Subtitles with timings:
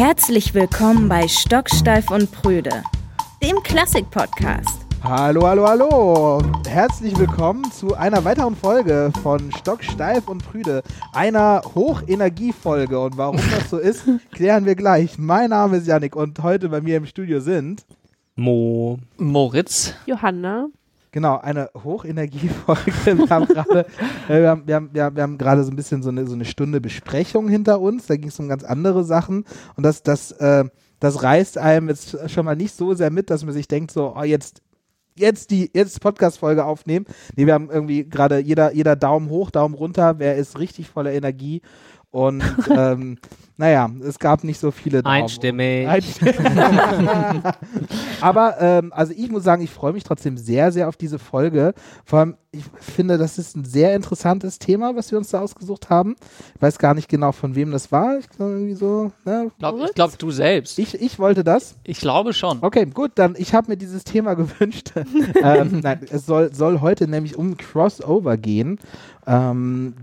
[0.00, 2.70] Herzlich willkommen bei Stocksteif und Prüde,
[3.42, 4.86] dem Klassik-Podcast.
[5.02, 6.42] Hallo, hallo, hallo.
[6.66, 10.82] Herzlich willkommen zu einer weiteren Folge von Stocksteif und Prüde,
[11.12, 12.98] einer Hochenergiefolge.
[12.98, 15.18] Und warum das so ist, klären wir gleich.
[15.18, 17.84] Mein Name ist Yannick und heute bei mir im Studio sind
[18.36, 20.68] Mo, Moritz, Johanna.
[21.12, 22.92] Genau, eine Hochenergiefolge.
[23.04, 23.86] Wir haben gerade
[24.28, 26.26] äh, wir haben, wir haben, wir haben, wir haben gerade so ein bisschen so eine,
[26.26, 28.06] so eine Stunde Besprechung hinter uns.
[28.06, 29.44] Da ging es um ganz andere Sachen.
[29.76, 30.64] Und das, das, äh,
[31.00, 34.14] das reißt einem jetzt schon mal nicht so sehr mit, dass man sich denkt, so,
[34.16, 34.62] oh, jetzt,
[35.16, 37.06] jetzt die jetzt Podcast-Folge aufnehmen.
[37.34, 40.18] Nee, wir haben irgendwie gerade jeder, jeder Daumen hoch, Daumen runter.
[40.18, 41.62] Wer ist richtig voller Energie?
[42.10, 43.18] Und ähm,
[43.56, 45.22] naja, es gab nicht so viele Daumen.
[45.22, 45.86] einstimmig.
[45.86, 46.34] Einstimmig.
[48.20, 51.74] Aber ähm, also ich muss sagen, ich freue mich trotzdem sehr, sehr auf diese Folge.
[52.04, 55.90] Vor allem, ich finde, das ist ein sehr interessantes Thema, was wir uns da ausgesucht
[55.90, 56.16] haben.
[56.56, 58.18] Ich weiß gar nicht genau, von wem das war.
[58.18, 59.12] Ich glaube irgendwie so.
[59.24, 59.50] Ne?
[59.58, 60.78] glaub, ich glaube du selbst.
[60.78, 61.76] Ich, ich wollte das.
[61.84, 62.58] Ich glaube schon.
[62.62, 64.92] Okay, gut, dann ich habe mir dieses Thema gewünscht.
[65.42, 68.80] ähm, nein, es soll, soll heute nämlich um Crossover gehen.
[69.26, 69.94] Ähm,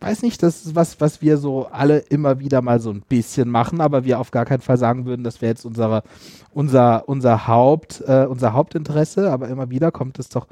[0.00, 3.48] weiß nicht, das ist was, was wir so alle immer wieder mal so ein bisschen
[3.48, 6.02] machen, aber wir auf gar keinen Fall sagen würden, das wäre jetzt unsere,
[6.52, 10.46] unser, unser Haupt, äh, unser Hauptinteresse, aber immer wieder kommt es doch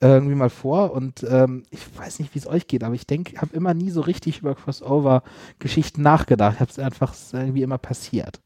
[0.00, 3.32] irgendwie mal vor und ähm, ich weiß nicht, wie es euch geht, aber ich denke,
[3.32, 6.60] ich habe immer nie so richtig über Crossover-Geschichten nachgedacht.
[6.60, 8.40] Habe es einfach irgendwie immer passiert.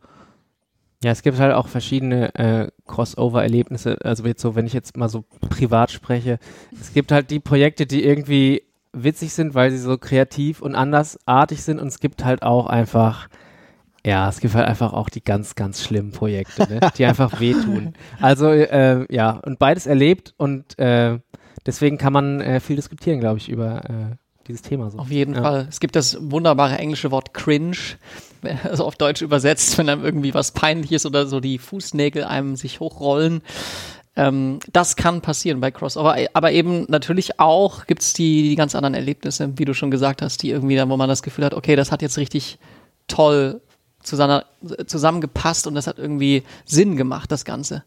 [1.02, 3.98] Ja, es gibt halt auch verschiedene äh, Crossover-Erlebnisse.
[4.04, 6.38] Also jetzt so, wenn ich jetzt mal so privat spreche,
[6.78, 11.62] es gibt halt die Projekte, die irgendwie witzig sind, weil sie so kreativ und andersartig
[11.62, 13.28] sind und es gibt halt auch einfach,
[14.04, 16.80] ja, es gibt halt einfach auch die ganz, ganz schlimmen Projekte, ne?
[16.96, 17.94] die einfach wehtun.
[18.20, 21.18] Also äh, ja, und beides erlebt und äh,
[21.66, 24.16] deswegen kann man äh, viel diskutieren, glaube ich, über äh,
[24.48, 24.90] dieses Thema.
[24.90, 24.98] So.
[24.98, 25.42] Auf jeden Ja.
[25.42, 25.66] Fall.
[25.68, 27.76] Es gibt das wunderbare englische Wort cringe,
[28.64, 32.80] also auf Deutsch übersetzt, wenn einem irgendwie was Peinliches oder so die Fußnägel einem sich
[32.80, 33.42] hochrollen.
[34.16, 38.94] Ähm, das kann passieren bei Crossover, aber eben natürlich auch gibt's die, die ganz anderen
[38.94, 41.76] Erlebnisse, wie du schon gesagt hast, die irgendwie dann, wo man das Gefühl hat, okay,
[41.76, 42.58] das hat jetzt richtig
[43.06, 43.60] toll
[44.02, 44.42] zusammen,
[44.86, 47.84] zusammengepasst und das hat irgendwie Sinn gemacht, das Ganze.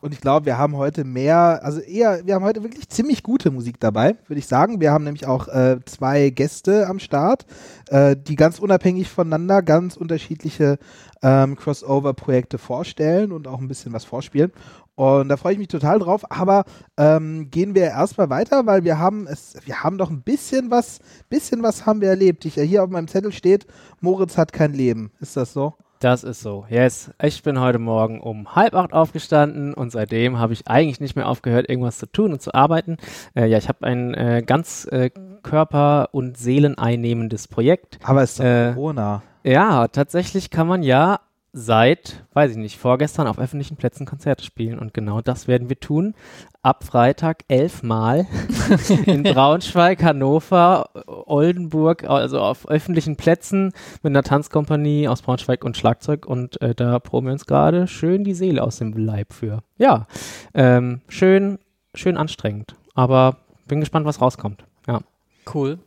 [0.00, 3.50] Und ich glaube, wir haben heute mehr, also eher, wir haben heute wirklich ziemlich gute
[3.50, 4.80] Musik dabei, würde ich sagen.
[4.80, 7.46] Wir haben nämlich auch äh, zwei Gäste am Start,
[7.88, 10.78] äh, die ganz unabhängig voneinander ganz unterschiedliche
[11.20, 14.52] ähm, Crossover-Projekte vorstellen und auch ein bisschen was vorspielen.
[14.98, 16.28] Und da freue ich mich total drauf.
[16.28, 16.64] Aber
[16.96, 20.98] ähm, gehen wir erstmal weiter, weil wir haben es, wir haben doch ein bisschen was,
[21.28, 22.44] bisschen was haben wir erlebt.
[22.44, 23.66] Ich, hier auf meinem Zettel steht,
[24.00, 25.12] Moritz hat kein Leben.
[25.20, 25.74] Ist das so?
[26.00, 26.66] Das ist so.
[26.68, 27.12] Yes.
[27.22, 31.28] Ich bin heute Morgen um halb acht aufgestanden und seitdem habe ich eigentlich nicht mehr
[31.28, 32.96] aufgehört, irgendwas zu tun und zu arbeiten.
[33.36, 35.10] Äh, ja, ich habe ein äh, ganz äh,
[35.44, 38.00] körper- und seeleneinnehmendes Projekt.
[38.02, 39.22] Aber es ist Äh, Corona.
[39.44, 41.20] Ja, tatsächlich kann man ja
[41.52, 45.80] seit, weiß ich nicht, vorgestern auf öffentlichen Plätzen Konzerte spielen und genau das werden wir
[45.80, 46.14] tun.
[46.62, 48.26] Ab Freitag elfmal
[49.06, 53.72] in Braunschweig, Hannover, Oldenburg, also auf öffentlichen Plätzen
[54.02, 58.24] mit einer Tanzkompanie aus Braunschweig und Schlagzeug und äh, da proben wir uns gerade schön
[58.24, 59.62] die Seele aus dem Leib für.
[59.78, 60.06] Ja,
[60.54, 61.58] ähm, schön,
[61.94, 63.36] schön anstrengend, aber
[63.66, 64.64] bin gespannt, was rauskommt.
[64.86, 65.00] Ja.
[65.52, 65.78] Cool.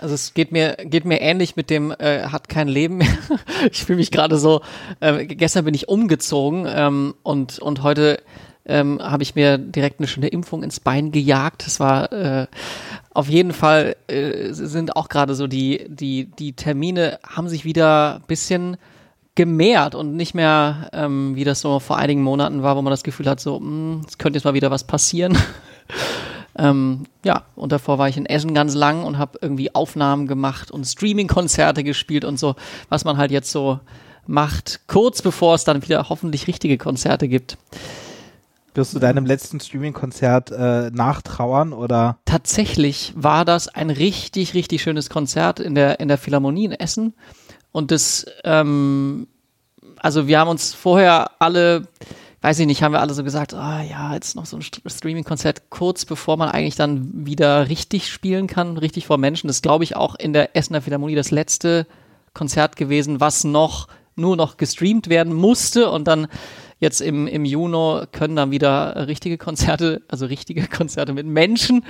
[0.00, 3.18] Also es geht mir geht mir ähnlich mit dem äh, hat kein Leben mehr.
[3.72, 4.62] ich fühle mich gerade so.
[5.00, 8.20] Äh, gestern bin ich umgezogen ähm, und und heute
[8.66, 11.66] ähm, habe ich mir direkt eine schöne Impfung ins Bein gejagt.
[11.66, 12.46] Das war äh,
[13.12, 18.16] auf jeden Fall äh, sind auch gerade so die die die Termine haben sich wieder
[18.16, 18.76] ein bisschen
[19.34, 23.04] gemehrt und nicht mehr ähm, wie das so vor einigen Monaten war, wo man das
[23.04, 25.38] Gefühl hat, so mh, es könnte jetzt mal wieder was passieren.
[26.58, 30.70] Ähm, ja, und davor war ich in Essen ganz lang und habe irgendwie Aufnahmen gemacht
[30.70, 32.56] und Streaming-Konzerte gespielt und so,
[32.88, 33.78] was man halt jetzt so
[34.26, 37.56] macht, kurz bevor es dann wieder hoffentlich richtige Konzerte gibt.
[38.74, 42.18] Wirst du deinem letzten Streaming-Konzert äh, nachtrauern oder?
[42.26, 47.14] Tatsächlich war das ein richtig, richtig schönes Konzert in der, in der Philharmonie in Essen.
[47.72, 49.26] Und das, ähm,
[49.96, 51.88] also wir haben uns vorher alle,
[52.40, 54.88] weiß ich nicht, haben wir alle so gesagt, ah ja, jetzt noch so ein St-
[54.88, 59.48] Streaming-Konzert kurz bevor man eigentlich dann wieder richtig spielen kann, richtig vor Menschen.
[59.48, 61.86] Das ist, glaube ich, auch in der Essener Philharmonie das letzte
[62.34, 66.28] Konzert gewesen, was noch nur noch gestreamt werden musste und dann
[66.80, 71.84] jetzt im, im Juni können dann wieder richtige Konzerte, also richtige Konzerte mit Menschen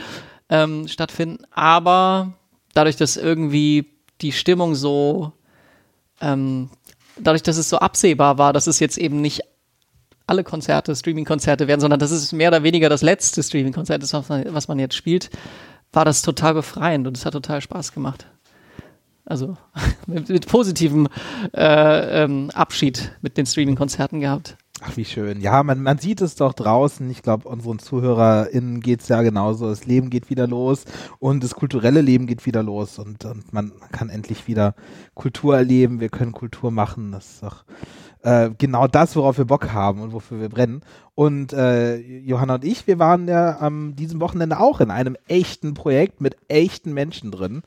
[0.48, 1.44] ähm, stattfinden.
[1.50, 2.32] Aber
[2.74, 3.86] dadurch, dass irgendwie
[4.20, 5.32] die Stimmung so,
[6.20, 6.70] ähm,
[7.18, 9.42] dadurch, dass es so absehbar war, dass es jetzt eben nicht
[10.28, 14.68] alle Konzerte Streaming-Konzerte werden, sondern dass es mehr oder weniger das letzte Streaming-Konzert ist, was
[14.68, 15.30] man, jetzt spielt,
[15.92, 18.26] war das total befreiend und es hat total Spaß gemacht.
[19.24, 19.56] Also
[20.06, 21.08] mit, mit positivem
[21.54, 24.56] äh, ähm, Abschied mit den Streaming-Konzerten gehabt.
[24.80, 25.40] Ach, wie schön.
[25.40, 27.10] Ja, man, man sieht es doch draußen.
[27.10, 29.68] Ich glaube, unseren ZuhörerInnen geht es ja genauso.
[29.68, 30.84] Das Leben geht wieder los
[31.18, 34.76] und das kulturelle Leben geht wieder los und, und man kann endlich wieder
[35.14, 35.98] Kultur erleben.
[35.98, 37.10] Wir können Kultur machen.
[37.10, 37.64] Das ist doch
[38.22, 40.82] äh, genau das, worauf wir Bock haben und wofür wir brennen.
[41.14, 45.74] Und äh, Johanna und ich, wir waren ja am diesem Wochenende auch in einem echten
[45.74, 47.62] Projekt mit echten Menschen drin.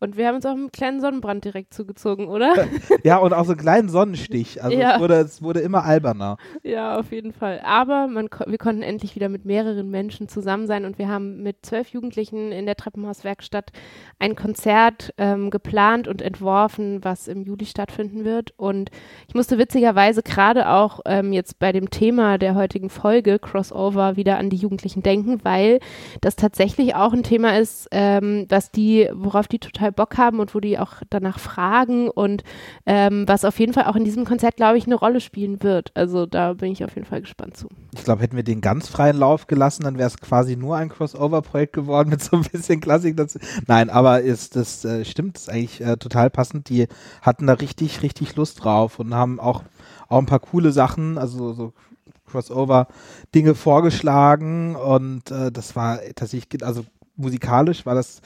[0.00, 2.54] Und wir haben uns auch einen kleinen Sonnenbrand direkt zugezogen, oder?
[3.04, 4.62] ja, und auch so einen kleinen Sonnenstich.
[4.62, 4.94] Also Ja.
[4.94, 6.38] es, wurde, es wurde immer alberner.
[6.62, 7.60] ja, auf jeden Fall.
[7.64, 11.66] Aber man, wir konnten endlich wieder mit mehreren Menschen zusammen sein und wir haben mit
[11.66, 13.72] zwölf Jugendlichen in der Treppenhauswerkstatt
[14.18, 18.54] ein Konzert ähm, geplant und entworfen, was im Juli stattfinden wird.
[18.56, 18.90] Und
[19.28, 24.38] ich musste witzigerweise gerade auch ähm, jetzt bei dem Thema der heutigen Folge Crossover wieder
[24.38, 25.80] an die Jugendlichen denken, weil
[26.22, 30.54] das tatsächlich auch ein Thema ist, ähm, was die, worauf die total Bock haben und
[30.54, 32.44] wo die auch danach fragen und
[32.86, 35.92] ähm, was auf jeden Fall auch in diesem Konzert, glaube ich, eine Rolle spielen wird.
[35.94, 37.68] Also da bin ich auf jeden Fall gespannt zu.
[37.94, 40.88] Ich glaube, hätten wir den ganz freien Lauf gelassen, dann wäre es quasi nur ein
[40.88, 43.38] Crossover-Projekt geworden mit so ein bisschen Klassik dazu.
[43.66, 46.68] Nein, aber ist das äh, stimmt, ist eigentlich äh, total passend.
[46.68, 46.86] Die
[47.22, 49.62] hatten da richtig, richtig Lust drauf und haben auch,
[50.08, 51.72] auch ein paar coole Sachen, also so
[52.30, 56.84] Crossover-Dinge vorgeschlagen und äh, das war tatsächlich, also
[57.16, 58.20] musikalisch war das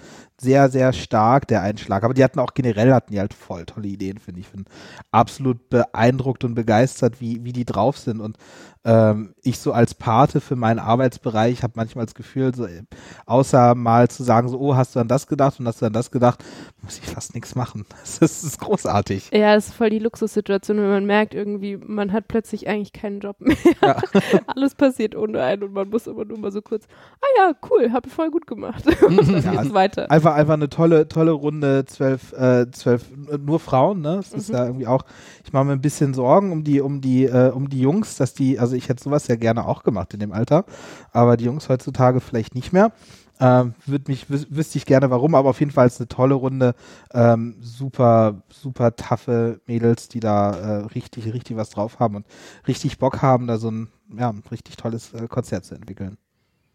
[0.44, 2.04] sehr, sehr stark, der Einschlag.
[2.04, 4.48] Aber die hatten auch generell, hatten die halt voll tolle Ideen, finde ich.
[4.48, 4.66] Bin
[5.10, 8.20] absolut beeindruckt und begeistert, wie, wie die drauf sind.
[8.20, 8.36] Und
[8.84, 12.82] ähm, ich so als Pate für meinen Arbeitsbereich habe manchmal das Gefühl, so, äh,
[13.24, 15.94] außer mal zu sagen, so, oh, hast du an das gedacht und hast du an
[15.94, 16.44] das gedacht,
[16.82, 17.86] muss ich fast nichts machen.
[18.04, 19.30] Das ist, das ist großartig.
[19.32, 23.20] Ja, das ist voll die Luxussituation, wenn man merkt, irgendwie, man hat plötzlich eigentlich keinen
[23.20, 23.56] Job mehr.
[23.80, 23.96] Ja.
[24.46, 26.84] Alles passiert ohne einen und man muss immer nur mal so kurz,
[27.20, 28.84] ah ja, cool, hab ich voll gut gemacht.
[29.02, 30.10] und dann Ja, geht's weiter.
[30.10, 34.16] Einfach, einfach eine tolle, tolle Runde, zwölf, äh, zwölf, äh, nur Frauen, ne?
[34.16, 34.54] Das ist Mhm.
[34.54, 35.04] ja irgendwie auch,
[35.44, 38.34] ich mache mir ein bisschen Sorgen um die, um die, äh, um die Jungs, dass
[38.34, 40.64] die, also ich hätte sowas ja gerne auch gemacht in dem Alter,
[41.12, 42.92] aber die Jungs heutzutage vielleicht nicht mehr.
[43.40, 46.34] Ähm, Würde mich, wüs wüsste ich gerne warum, aber auf jeden Fall ist eine tolle
[46.34, 46.74] Runde.
[47.12, 52.26] Ähm, super, super taffe Mädels, die da äh, richtig, richtig was drauf haben und
[52.68, 56.16] richtig Bock haben, da so ein, ja, ein richtig tolles äh, Konzert zu entwickeln.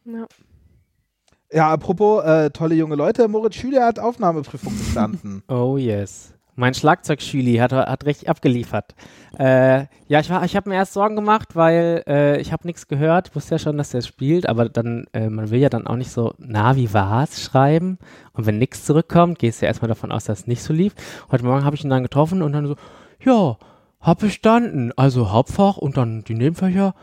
[0.06, 0.25] Ja.
[1.51, 5.44] Ja, apropos äh, tolle junge Leute, Moritz Schüler hat Aufnahmeprüfung bestanden.
[5.50, 6.34] Oh yes.
[6.56, 8.94] Mein Schlagzeug-Schüli hat, hat richtig abgeliefert.
[9.40, 13.30] Äh, ja, ich, ich habe mir erst Sorgen gemacht, weil äh, ich habe nichts gehört.
[13.30, 15.96] Ich wusste ja schon, dass der spielt, aber dann, äh, man will ja dann auch
[15.96, 17.98] nicht so, na, wie war's, schreiben.
[18.34, 20.94] Und wenn nichts zurückkommt, gehst du ja erstmal davon aus, dass es nicht so lief.
[21.31, 22.75] Heute Morgen habe ich ihn dann getroffen und dann so,
[23.24, 23.57] ja,
[24.02, 24.92] hab bestanden.
[24.98, 26.94] Also Hauptfach und dann die Nebenfächer.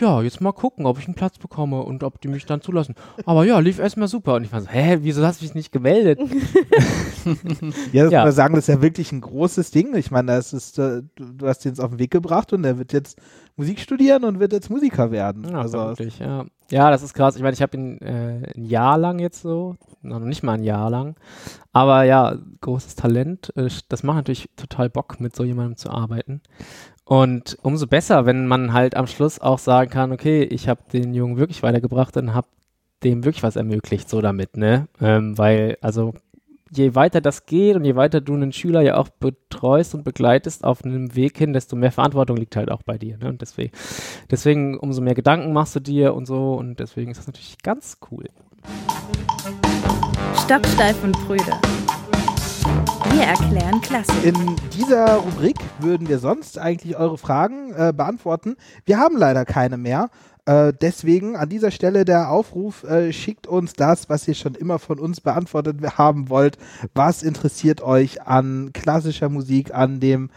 [0.00, 2.94] Ja, jetzt mal gucken, ob ich einen Platz bekomme und ob die mich dann zulassen.
[3.24, 4.34] Aber ja, lief erstmal super.
[4.34, 6.20] Und ich war so, hä, wieso hast du mich nicht gemeldet?
[7.92, 8.20] Ja, das Ja.
[8.20, 9.94] muss man sagen, das ist ja wirklich ein großes Ding.
[9.96, 12.78] Ich meine, das ist, äh, du, hast ihn jetzt auf den Weg gebracht und er
[12.78, 13.18] wird jetzt
[13.56, 15.44] Musik studieren und wird jetzt Musiker werden.
[15.50, 16.46] Ja, also, wirklich, ja.
[16.70, 17.36] Ja, das ist krass.
[17.36, 20.62] Ich meine, ich habe ihn äh, ein Jahr lang jetzt so, noch nicht mal ein
[20.62, 21.16] Jahr lang.
[21.72, 23.52] Aber ja, großes Talent.
[23.56, 26.40] Äh, Das macht natürlich total Bock, mit so jemandem zu arbeiten.
[27.08, 31.14] Und umso besser, wenn man halt am Schluss auch sagen kann, okay, ich habe den
[31.14, 32.48] Jungen wirklich weitergebracht und habe
[33.02, 34.88] dem wirklich was ermöglicht, so damit, ne?
[35.00, 36.12] Ähm, weil, also
[36.70, 40.64] je weiter das geht und je weiter du einen Schüler ja auch betreust und begleitest
[40.64, 43.16] auf einem Weg hin, desto mehr Verantwortung liegt halt auch bei dir.
[43.16, 43.30] Ne?
[43.30, 43.72] Und deswegen,
[44.30, 47.96] deswegen umso mehr Gedanken machst du dir und so und deswegen ist das natürlich ganz
[48.10, 48.26] cool.
[50.44, 51.52] Stocksteif und Prüde.
[53.04, 54.24] Wir erklären Klassik.
[54.24, 58.56] in dieser Rubrik würden wir sonst eigentlich eure Fragen äh, beantworten.
[58.84, 60.10] Wir haben leider keine mehr.
[60.48, 64.78] Äh, deswegen an dieser Stelle der Aufruf, äh, schickt uns das, was ihr schon immer
[64.78, 66.56] von uns beantwortet haben wollt.
[66.94, 70.30] Was interessiert euch an klassischer Musik, an dem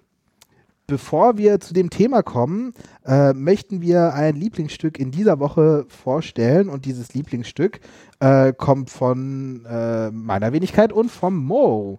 [0.89, 2.73] Bevor wir zu dem Thema kommen,
[3.05, 7.81] äh, möchten wir ein Lieblingsstück in dieser Woche vorstellen und dieses Lieblingsstück
[8.21, 11.99] äh, kommt von äh, meiner Wenigkeit und vom Mo.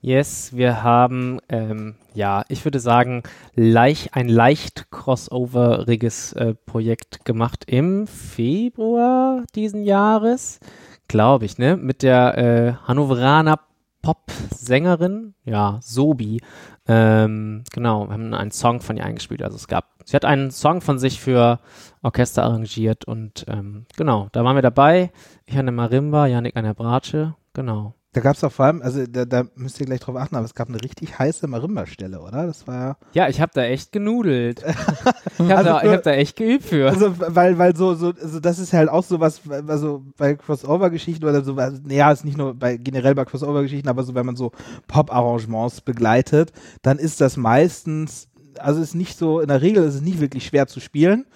[0.00, 3.22] Yes, wir haben, ähm, ja, ich würde sagen,
[3.54, 10.58] leicht, ein leicht crossoveriges äh, Projekt gemacht im Februar diesen Jahres,
[11.06, 11.76] glaube ich, ne?
[11.76, 13.60] Mit der äh, Hannoveraner
[14.04, 16.42] Pop-Sängerin, ja, Sobi.
[16.86, 19.42] Ähm, genau, wir haben einen Song von ihr eingespielt.
[19.42, 21.58] Also es gab, sie hat einen Song von sich für
[22.02, 25.10] Orchester arrangiert und ähm, genau, da waren wir dabei.
[25.46, 27.94] Ich an der Marimba, Janik an der Bratsche, genau.
[28.14, 30.44] Da gab es auch vor allem, also da, da müsst ihr gleich drauf achten, aber
[30.44, 32.46] es gab eine richtig heiße Marimba-Stelle, oder?
[32.46, 34.62] Das war Ja, ich habe da echt genudelt.
[34.64, 36.88] ich habe Also da, ich hab da echt geübt für.
[36.88, 41.24] Also, weil, weil so, so, also das ist halt auch so was, also bei Crossover-Geschichten
[41.24, 44.36] oder so, also, naja, ist nicht nur bei, generell bei Crossover-Geschichten, aber so, wenn man
[44.36, 44.52] so
[44.86, 46.52] Pop-Arrangements begleitet,
[46.82, 48.28] dann ist das meistens,
[48.60, 51.26] also ist nicht so, in der Regel ist es nicht wirklich schwer zu spielen.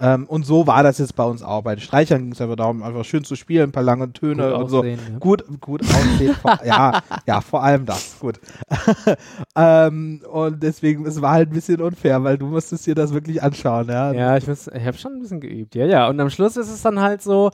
[0.00, 1.62] Ähm, und so war das jetzt bei uns auch.
[1.62, 4.50] Bei den Streichern ging es einfach darum, einfach schön zu spielen, ein paar lange Töne
[4.52, 4.78] Gut und so.
[4.78, 5.18] aussehen, ja.
[5.18, 6.34] Gut, gut aussehen.
[6.40, 8.16] vor, ja, ja, vor allem das.
[8.20, 8.38] Gut.
[9.56, 13.42] ähm, und deswegen, es war halt ein bisschen unfair, weil du musstest dir das wirklich
[13.42, 14.12] anschauen, ja.
[14.12, 15.74] Ja, ich, muss- ich habe schon ein bisschen geübt.
[15.74, 16.08] Ja, ja.
[16.08, 17.50] Und am Schluss ist es dann halt so,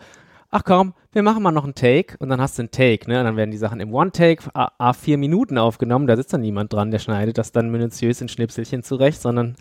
[0.56, 3.18] ach komm, wir machen mal noch einen Take und dann hast du einen Take, ne?
[3.18, 6.06] Und dann werden die Sachen im One-Take a, a vier Minuten aufgenommen.
[6.06, 9.56] Da sitzt dann niemand dran, der schneidet das dann minutiös in Schnipselchen zurecht, sondern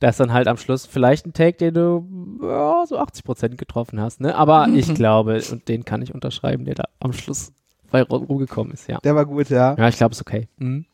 [0.00, 3.58] da ist dann halt am Schluss vielleicht ein Take, den du ja, so 80 Prozent
[3.58, 4.34] getroffen hast, ne?
[4.34, 7.52] Aber ich glaube, und den kann ich unterschreiben, der da am Schluss
[7.90, 8.98] bei ru- rumgekommen ist, ja.
[9.04, 9.74] Der war gut, ja.
[9.78, 10.48] Ja, ich glaube, ist okay.
[10.56, 10.86] Mhm.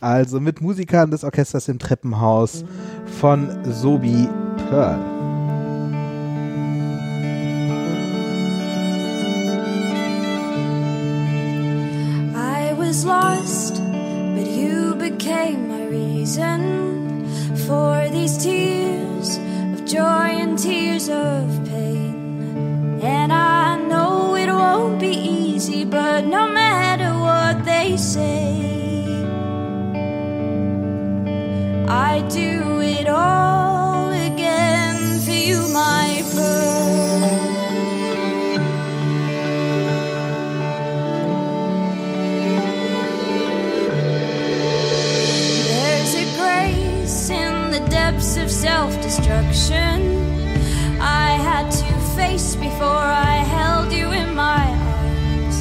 [0.00, 2.64] Also mit Musikern des Orchesters im Treppenhaus
[3.20, 4.28] von Sobi
[4.68, 5.21] Pearl.
[12.92, 13.76] Was lost,
[14.34, 17.26] but you became my reason
[17.66, 19.38] for these tears
[19.72, 23.00] of joy and tears of pain.
[23.02, 25.14] And I know it won't be
[25.46, 28.60] easy, but no matter what they say,
[31.88, 33.71] I do it all
[48.62, 49.98] self destruction
[51.00, 55.58] I had to face before I held you in my arms.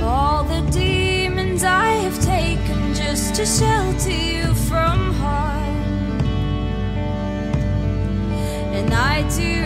[0.00, 6.20] All the demons I have taken just to shelter you from harm.
[8.78, 9.59] And I do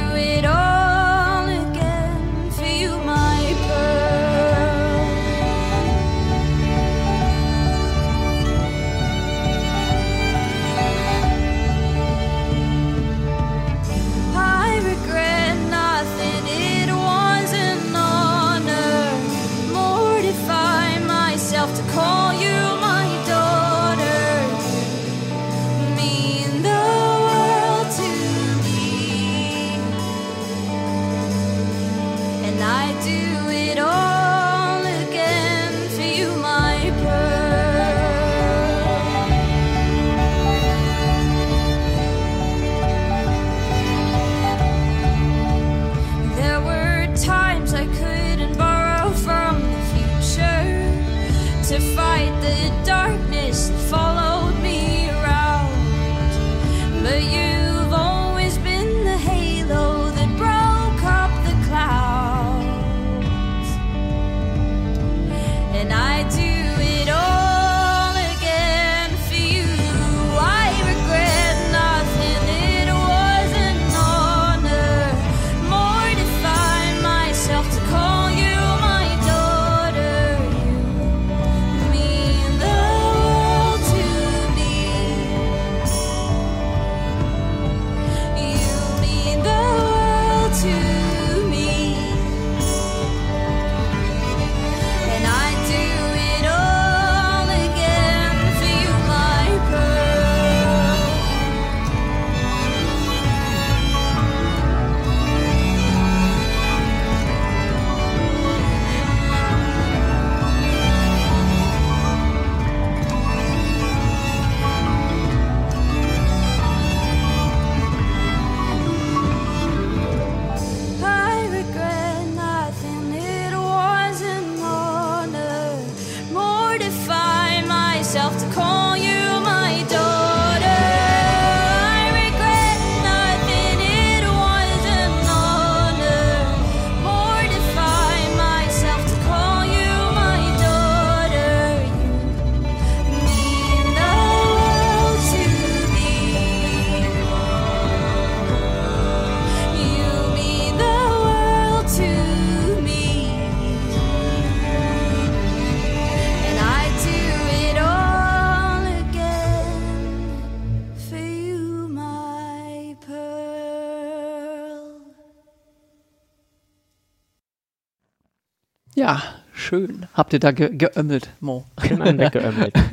[169.04, 170.06] Ja, Schön.
[170.14, 171.66] Habt ihr da ge geömmelt, Mo?
[171.86, 172.74] Schön einen weggeömmelt.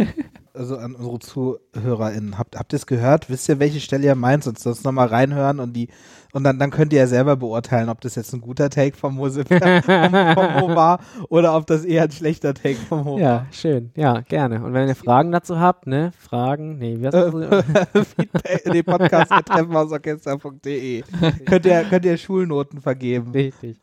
[0.54, 3.30] Also an unsere ZuhörerInnen, habt, habt ihr es gehört?
[3.30, 4.44] Wisst ihr, welche Stelle ihr meint?
[4.44, 5.88] Sonst, sonst nochmal reinhören und die
[6.34, 9.16] und dann, dann könnt ihr ja selber beurteilen, ob das jetzt ein guter Take vom
[9.16, 13.20] Mo, vom, Mo war oder ob das eher ein schlechter Take vom Mo war.
[13.20, 13.92] Ja, schön.
[13.96, 14.64] Ja, gerne.
[14.64, 16.12] Und wenn ihr Fragen dazu habt, ne?
[16.18, 18.08] Fragen, nee, wie heißt das?
[18.16, 21.04] Feedback in den Podcast treffenhausorchester.de.
[21.46, 23.32] könnt, ihr, könnt ihr Schulnoten vergeben.
[23.32, 23.78] Richtig.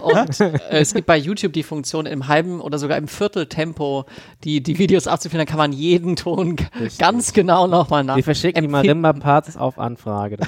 [0.00, 4.06] Und äh, es gibt bei YouTube die Funktion im halben oder sogar im Vierteltempo
[4.44, 6.98] die, die Videos abzuspielen, dann kann man jeden Ton Richtig.
[6.98, 8.16] ganz genau nochmal nach.
[8.16, 10.38] Wir verschicken die Marimba-Parts auf Anfrage.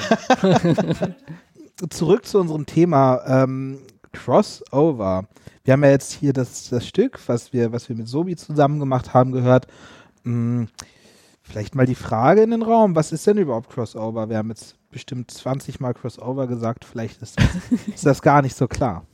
[1.91, 3.79] Zurück zu unserem Thema ähm,
[4.13, 5.27] Crossover.
[5.65, 8.79] Wir haben ja jetzt hier das, das Stück, was wir, was wir mit Sobi zusammen
[8.79, 9.67] gemacht haben, gehört.
[10.25, 10.69] Hm,
[11.43, 14.29] vielleicht mal die Frage in den Raum, was ist denn überhaupt Crossover?
[14.29, 17.47] Wir haben jetzt bestimmt 20 Mal Crossover gesagt, vielleicht ist das,
[17.95, 19.05] ist das gar nicht so klar.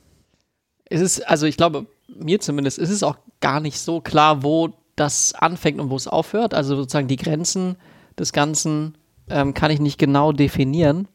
[0.85, 4.73] Es ist, also ich glaube, mir zumindest ist es auch gar nicht so klar, wo
[4.95, 6.53] das anfängt und wo es aufhört.
[6.53, 7.77] Also sozusagen die Grenzen
[8.17, 8.97] des Ganzen
[9.29, 11.07] ähm, kann ich nicht genau definieren.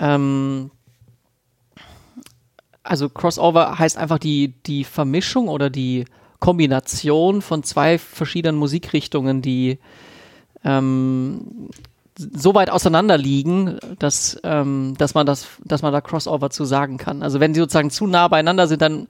[0.00, 0.70] Ähm,
[2.82, 6.06] also Crossover heißt einfach die, die Vermischung oder die
[6.40, 9.78] Kombination von zwei verschiedenen Musikrichtungen, die
[10.64, 11.68] ähm,
[12.16, 16.96] so weit auseinander liegen, dass, ähm, dass, man das, dass man da Crossover zu sagen
[16.96, 17.22] kann.
[17.22, 19.06] Also wenn sie sozusagen zu nah beieinander sind, dann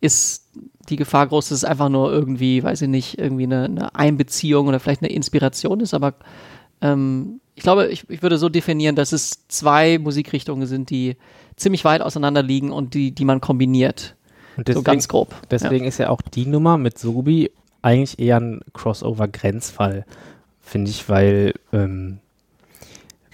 [0.00, 0.48] ist
[0.88, 4.68] die Gefahr groß, dass es einfach nur irgendwie, weiß ich nicht, irgendwie eine, eine Einbeziehung
[4.68, 6.14] oder vielleicht eine Inspiration ist, aber
[6.80, 11.16] ähm, ich glaube, ich, ich würde so definieren, dass es zwei Musikrichtungen sind, die
[11.56, 14.14] ziemlich weit auseinander liegen und die, die man kombiniert.
[14.56, 15.34] Und so deswegen, ganz grob.
[15.50, 17.50] deswegen ist ja auch die Nummer mit Sobi
[17.82, 20.04] eigentlich eher ein Crossover-Grenzfall,
[20.60, 22.20] finde ich, weil, ähm,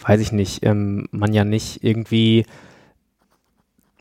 [0.07, 2.47] weiß ich nicht, ähm, man ja nicht irgendwie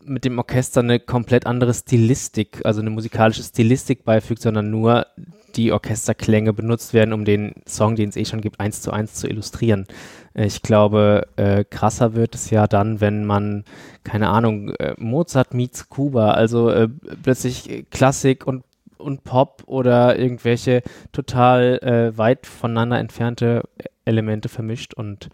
[0.04, 5.06] mit dem Orchester eine komplett andere Stilistik, also eine musikalische Stilistik beifügt, sondern nur
[5.56, 9.14] die Orchesterklänge benutzt werden, um den Song, den es eh schon gibt, eins zu eins
[9.14, 9.86] zu illustrieren.
[10.34, 13.64] Äh, Ich glaube, äh, krasser wird es ja dann, wenn man,
[14.02, 16.88] keine Ahnung, äh, Mozart meets Kuba, also äh,
[17.22, 18.64] plötzlich Klassik und,
[18.98, 23.62] und Pop oder irgendwelche total äh, weit voneinander entfernte
[24.04, 25.28] Elemente vermischt und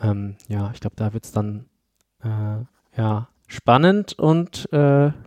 [0.00, 1.66] ähm, ja, ich glaube, da wird es dann
[2.22, 2.64] äh,
[2.96, 4.68] ja spannend und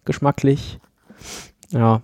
[0.06, 0.80] geschmacklich.
[1.71, 2.02] Ja.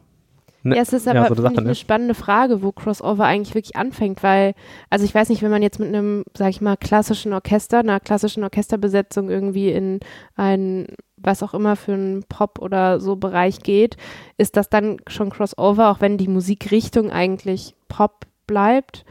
[0.63, 1.75] Ne- Ja, es ist ja, aber so eine Sache, ich, eine ne?
[1.75, 4.53] spannende Frage, wo Crossover eigentlich wirklich anfängt, weil,
[4.89, 7.99] also ich weiß nicht, wenn man jetzt mit einem, sag ich mal, klassischen Orchester, einer
[7.99, 9.99] klassischen Orchesterbesetzung irgendwie in
[10.35, 13.97] ein, was auch immer für einen Pop oder so Bereich geht,
[14.37, 19.05] ist das dann schon Crossover, auch wenn die Musikrichtung eigentlich Pop bleibt?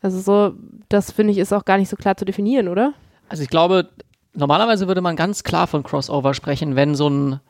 [0.00, 0.54] Also so,
[0.88, 2.94] das finde ich ist auch gar nicht so klar zu definieren, oder?
[3.28, 3.88] Also ich glaube,
[4.34, 7.40] normalerweise würde man ganz klar von Crossover sprechen, wenn so ein,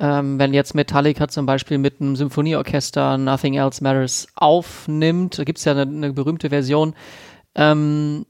[0.00, 5.58] ähm, wenn jetzt Metallica zum Beispiel mit einem Symphonieorchester Nothing Else Matters aufnimmt, da gibt
[5.58, 6.94] es ja eine, eine berühmte Version,
[7.54, 8.24] ähm,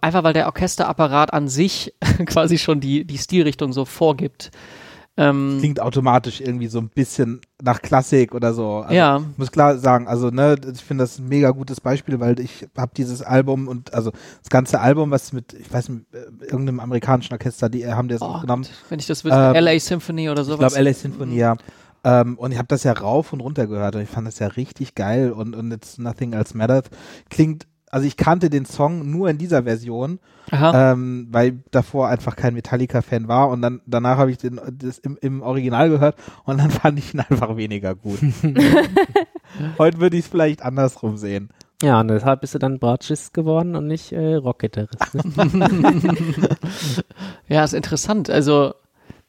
[0.00, 1.92] einfach weil der Orchesterapparat an sich
[2.26, 4.50] quasi schon die, die Stilrichtung so vorgibt.
[5.18, 8.80] Ähm, Klingt automatisch irgendwie so ein bisschen nach Klassik oder so.
[8.80, 12.20] Also, ja, Ich muss klar sagen, also ne, ich finde das ein mega gutes Beispiel,
[12.20, 16.02] weil ich habe dieses Album und also das ganze Album, was mit, ich weiß nicht,
[16.12, 18.64] äh, irgendeinem amerikanischen Orchester, die haben das oh, aufgenommen.
[18.64, 20.74] Gott, wenn ich das wüsste, Ähm, LA Symphony oder Ich sowas.
[20.74, 21.56] glaube LA Symphony, ja.
[22.04, 24.48] Ähm, und ich habe das ja rauf und runter gehört und ich fand das ja
[24.48, 26.84] richtig geil und, und jetzt Nothing Else Matters
[27.30, 30.18] klingt, also ich kannte den Song nur in dieser Version,
[30.52, 35.16] ähm, weil davor einfach kein Metallica-Fan war und dann danach habe ich den das im,
[35.20, 38.18] im Original gehört und dann fand ich ihn einfach weniger gut.
[39.78, 41.50] Heute würde ich es vielleicht andersrum sehen.
[41.82, 45.14] Ja, und deshalb bist du dann Bratschist geworden und nicht äh, Rockgitarrist.
[45.14, 45.68] Ne?
[47.48, 48.30] Ja, ist interessant.
[48.30, 48.74] Also,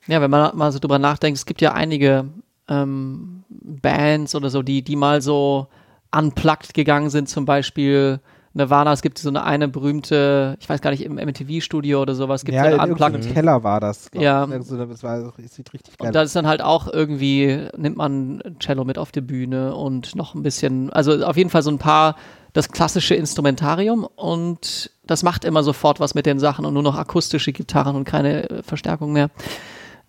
[0.08, 2.26] ja, wenn man mal so drüber nachdenkt, es gibt ja einige
[2.70, 5.68] ähm, Bands oder so, die, die mal so
[6.12, 8.22] unplugged gegangen sind, zum Beispiel
[8.58, 12.44] Nirvana, es gibt so eine, eine berühmte, ich weiß gar nicht, im MTV-Studio oder sowas,
[12.44, 13.34] gibt es ja, in eine Unplugged.
[13.34, 14.10] Keller war das.
[14.14, 14.46] Ja.
[14.46, 14.54] ich.
[14.54, 17.98] Also, das, war, das sieht richtig geil Und da ist dann halt auch irgendwie, nimmt
[17.98, 21.72] man Cello mit auf die Bühne und noch ein bisschen, also auf jeden Fall so
[21.72, 22.16] ein paar,
[22.54, 26.98] das klassische Instrumentarium und das macht immer sofort was mit den Sachen und nur noch
[26.98, 29.30] akustische Gitarren und keine äh, Verstärkung mehr.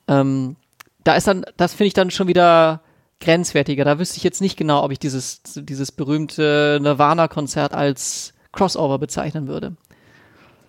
[0.09, 0.57] Ähm,
[1.05, 2.81] da ist dann, das finde ich dann schon wieder
[3.21, 3.85] grenzwertiger.
[3.85, 9.49] Da wüsste ich jetzt nicht genau, ob ich dieses, dieses berühmte Nirvana-Konzert als Crossover bezeichnen
[9.49, 9.77] würde.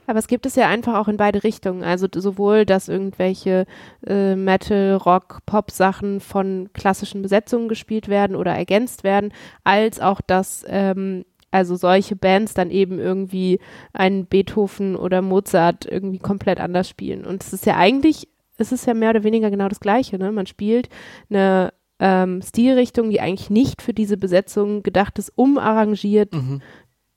[0.10, 1.84] Aber es gibt es ja einfach auch in beide Richtungen.
[1.84, 3.68] Also sowohl, dass irgendwelche
[4.08, 9.32] äh, Metal, Rock, Pop-Sachen von klassischen Besetzungen gespielt werden oder ergänzt werden,
[9.64, 13.60] als auch, dass ähm, also solche Bands dann eben irgendwie
[13.94, 17.24] einen Beethoven oder Mozart irgendwie komplett anders spielen.
[17.24, 20.18] Und es ist ja eigentlich, es ist ja mehr oder weniger genau das Gleiche.
[20.18, 20.32] Ne?
[20.32, 20.90] Man spielt
[21.30, 26.62] eine ähm, Stilrichtung, die eigentlich nicht für diese Besetzung gedacht ist, umarrangiert Mhm.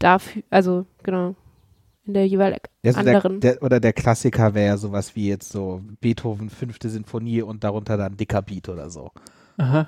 [0.03, 1.35] Dafür, also genau,
[2.05, 3.41] in der jeweils Der, so der, anderen.
[3.41, 7.97] der, oder der Klassiker wäre ja sowas wie jetzt so Beethoven fünfte Sinfonie und darunter
[7.97, 9.11] dann dicker Beat oder so.
[9.59, 9.87] Aha.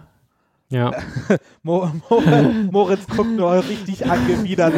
[0.70, 0.92] Ja.
[1.62, 2.20] Mo, Mo,
[2.70, 4.74] Moritz guckt nur richtig angewidert.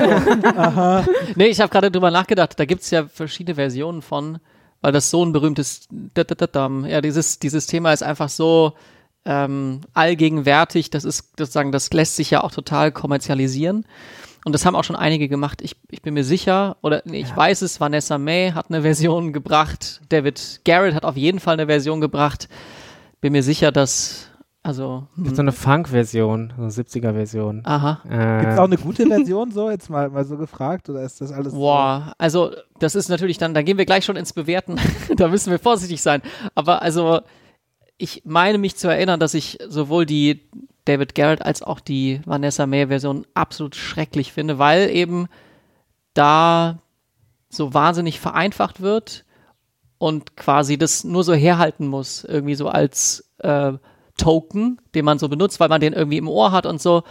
[0.57, 1.05] Aha.
[1.37, 2.59] Nee, ich habe gerade drüber nachgedacht.
[2.59, 4.39] Da gibt's ja verschiedene Versionen von,
[4.81, 8.73] weil das so ein berühmtes, ja, dieses, dieses Thema ist einfach so
[9.25, 10.91] ähm, allgegenwärtig.
[10.91, 13.87] Das ist sozusagen, das lässt sich ja auch total kommerzialisieren.
[14.47, 15.61] Und das haben auch schon einige gemacht.
[15.61, 19.33] Ich, ich bin mir sicher, oder nee, ich weiß es, Vanessa May hat eine Version
[19.33, 22.49] gebracht, David Garrett hat auf jeden Fall eine Version gebracht.
[23.21, 24.29] Bin mir sicher, dass,
[24.63, 27.63] also, hm, So eine Funk-Version, so eine 70er-Version.
[27.65, 28.03] aha.
[28.09, 30.89] Äh, Gibt es auch eine gute Version so, jetzt mal, mal so gefragt?
[30.89, 31.59] Oder ist das alles so?
[31.59, 34.77] Boah, also das ist natürlich dann, da gehen wir gleich schon ins Bewerten.
[35.17, 36.23] da müssen wir vorsichtig sein.
[36.55, 37.19] Aber also,
[37.99, 40.49] ich meine mich zu erinnern, dass ich sowohl die
[40.87, 45.29] David Garrett als auch die Vanessa May Version absolut schrecklich finde, weil eben
[46.15, 46.79] da
[47.49, 49.25] so wahnsinnig vereinfacht wird
[49.99, 53.73] und quasi das nur so herhalten muss, irgendwie so als äh,
[54.17, 57.03] Token, den man so benutzt, weil man den irgendwie im Ohr hat und so.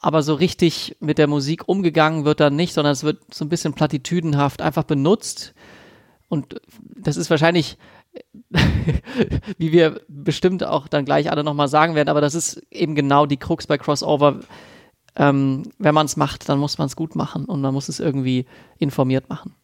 [0.00, 3.48] Aber so richtig mit der Musik umgegangen wird dann nicht, sondern es wird so ein
[3.48, 5.54] bisschen platitüdenhaft einfach benutzt.
[6.28, 7.78] Und das ist wahrscheinlich,
[9.58, 13.26] wie wir bestimmt auch dann gleich alle nochmal sagen werden, aber das ist eben genau
[13.26, 14.40] die Krux bei Crossover.
[15.16, 18.00] Ähm, wenn man es macht, dann muss man es gut machen und man muss es
[18.00, 18.46] irgendwie
[18.78, 19.54] informiert machen.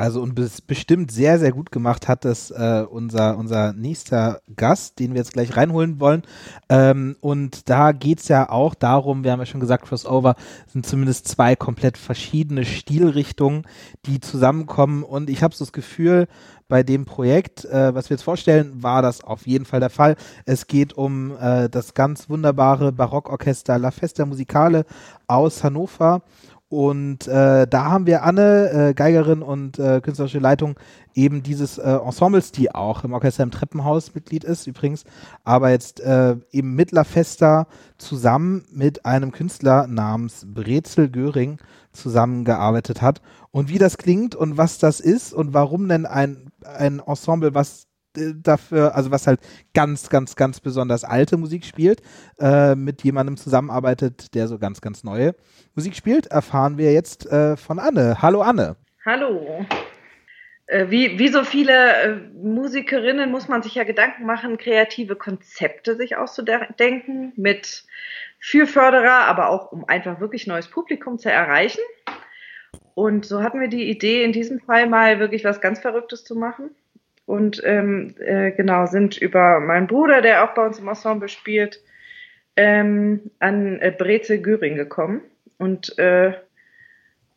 [0.00, 0.34] Also und
[0.66, 5.34] bestimmt sehr, sehr gut gemacht hat das äh, unser, unser nächster Gast, den wir jetzt
[5.34, 6.22] gleich reinholen wollen.
[6.70, 10.36] Ähm, und da geht's ja auch darum, wir haben ja schon gesagt, Crossover
[10.66, 13.64] sind zumindest zwei komplett verschiedene Stilrichtungen,
[14.06, 15.02] die zusammenkommen.
[15.02, 16.28] Und ich habe so das Gefühl,
[16.70, 20.16] bei dem Projekt, äh, was wir jetzt vorstellen, war das auf jeden Fall der Fall.
[20.46, 24.86] Es geht um äh, das ganz wunderbare Barockorchester La Festa Musicale
[25.26, 26.22] aus Hannover.
[26.70, 30.78] Und äh, da haben wir Anne, äh, Geigerin und äh, künstlerische Leitung
[31.14, 35.02] eben dieses äh, Ensembles, die auch im Orchester im Treppenhaus Mitglied ist übrigens,
[35.42, 37.66] aber jetzt äh, eben mit La Festa
[37.98, 41.58] zusammen mit einem Künstler namens Brezel Göring
[41.90, 43.20] zusammengearbeitet hat.
[43.50, 47.88] Und wie das klingt und was das ist und warum denn ein, ein Ensemble, was
[48.14, 49.40] dafür, also was halt
[49.74, 52.02] ganz, ganz, ganz besonders alte Musik spielt,
[52.38, 55.34] äh, mit jemandem zusammenarbeitet, der so ganz, ganz neue
[55.74, 58.20] Musik spielt, erfahren wir jetzt äh, von Anne.
[58.20, 58.76] Hallo Anne.
[59.04, 59.64] Hallo.
[60.66, 65.96] Äh, Wie, wie so viele äh, Musikerinnen muss man sich ja Gedanken machen, kreative Konzepte
[65.96, 67.84] sich auszudenken mit
[68.38, 71.82] für Förderer, aber auch um einfach wirklich neues Publikum zu erreichen.
[72.94, 76.34] Und so hatten wir die Idee, in diesem Fall mal wirklich was ganz Verrücktes zu
[76.34, 76.70] machen.
[77.30, 81.80] Und ähm, äh, genau, sind über meinen Bruder, der auch bei uns im Ensemble spielt,
[82.56, 85.20] ähm, an äh, Brezel Göring gekommen.
[85.56, 86.32] Und äh,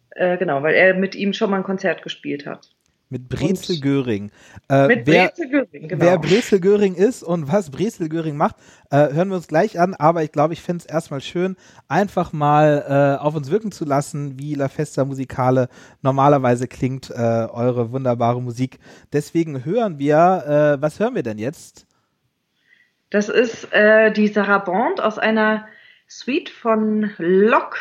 [0.09, 2.71] äh, genau, weil er mit ihm schon mal ein Konzert gespielt hat.
[3.13, 4.31] Mit Brezel Und- Göring.
[4.69, 6.03] Äh, Mit wer, Brezel Göring, genau.
[6.03, 8.55] wer Brezel Göring ist und was Brezel Göring macht,
[8.89, 9.93] äh, hören wir uns gleich an.
[9.93, 11.55] Aber ich glaube, ich fände es erstmal schön,
[11.87, 15.69] einfach mal äh, auf uns wirken zu lassen, wie La Festa Musikale
[16.01, 18.79] normalerweise klingt, äh, eure wunderbare Musik.
[19.13, 21.85] Deswegen hören wir, äh, was hören wir denn jetzt?
[23.11, 25.67] Das ist äh, die Sarabande aus einer
[26.09, 27.77] Suite von Locke.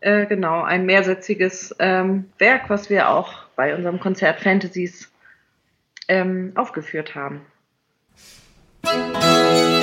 [0.00, 5.10] Genau, ein mehrsätziges ähm, Werk, was wir auch bei unserem Konzert Fantasies
[6.06, 7.40] ähm, aufgeführt haben.
[8.84, 9.77] Ah,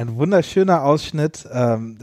[0.00, 1.98] ein wunderschöner Ausschnitt, ähm,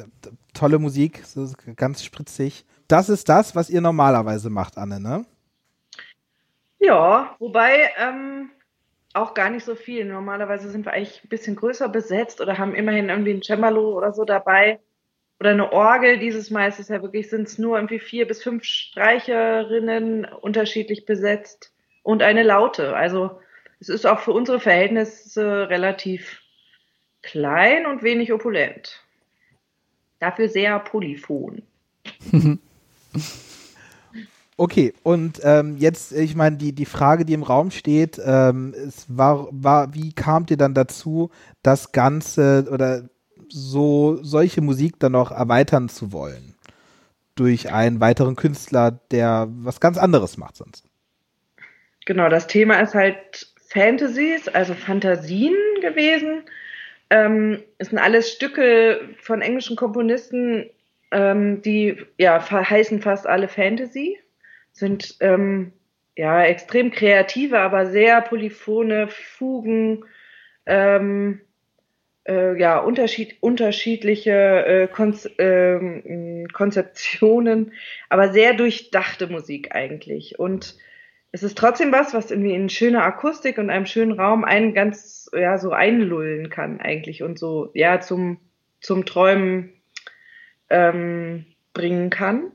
[0.54, 2.66] tolle Musik, so ganz spritzig.
[2.88, 5.26] Das ist das, was ihr normalerweise macht, Anne, ne?
[6.80, 8.52] Ja, wobei ähm,
[9.14, 10.06] auch gar nicht so viel.
[10.06, 14.14] Normalerweise sind wir eigentlich ein bisschen größer besetzt oder haben immerhin irgendwie ein Cembalo oder
[14.14, 14.80] so dabei.
[15.40, 16.20] Oder eine Orgel.
[16.20, 21.06] Dieses Mal ist es ja wirklich, sind es nur irgendwie vier bis fünf Streicherinnen unterschiedlich
[21.06, 22.96] besetzt und eine Laute.
[22.96, 23.40] Also
[23.80, 26.42] es ist auch für unsere Verhältnisse relativ
[27.28, 29.04] klein und wenig opulent.
[30.20, 31.62] Dafür sehr polyphon.
[34.60, 39.06] Okay, und ähm, jetzt, ich meine, die, die Frage, die im Raum steht, ähm, es
[39.08, 41.30] war, war, wie kamt ihr dann dazu,
[41.62, 43.08] das Ganze oder
[43.50, 46.56] so solche Musik dann noch erweitern zu wollen?
[47.36, 50.86] Durch einen weiteren Künstler, der was ganz anderes macht sonst.
[52.08, 56.42] Genau, das Thema ist halt Fantasies, also Fantasien gewesen.
[57.10, 60.70] Ähm, es sind alles Stücke von englischen Komponisten,
[61.12, 64.20] ähm, die ja heißen fast alle Fantasy
[64.78, 65.74] sind ähm,
[66.16, 70.06] ja extrem kreative, aber sehr polyphone Fugen,
[70.66, 71.42] ähm,
[72.28, 77.74] äh, ja unterschied, unterschiedliche äh, Konz ähm, Konzeptionen,
[78.10, 80.38] aber sehr durchdachte Musik eigentlich.
[80.38, 80.76] Und
[81.32, 85.30] es ist trotzdem was, was irgendwie in schöner Akustik und einem schönen Raum einen ganz
[85.34, 88.40] ja so einlullen kann eigentlich und so ja zum
[88.80, 89.74] zum Träumen
[90.70, 92.52] ähm, bringen kann.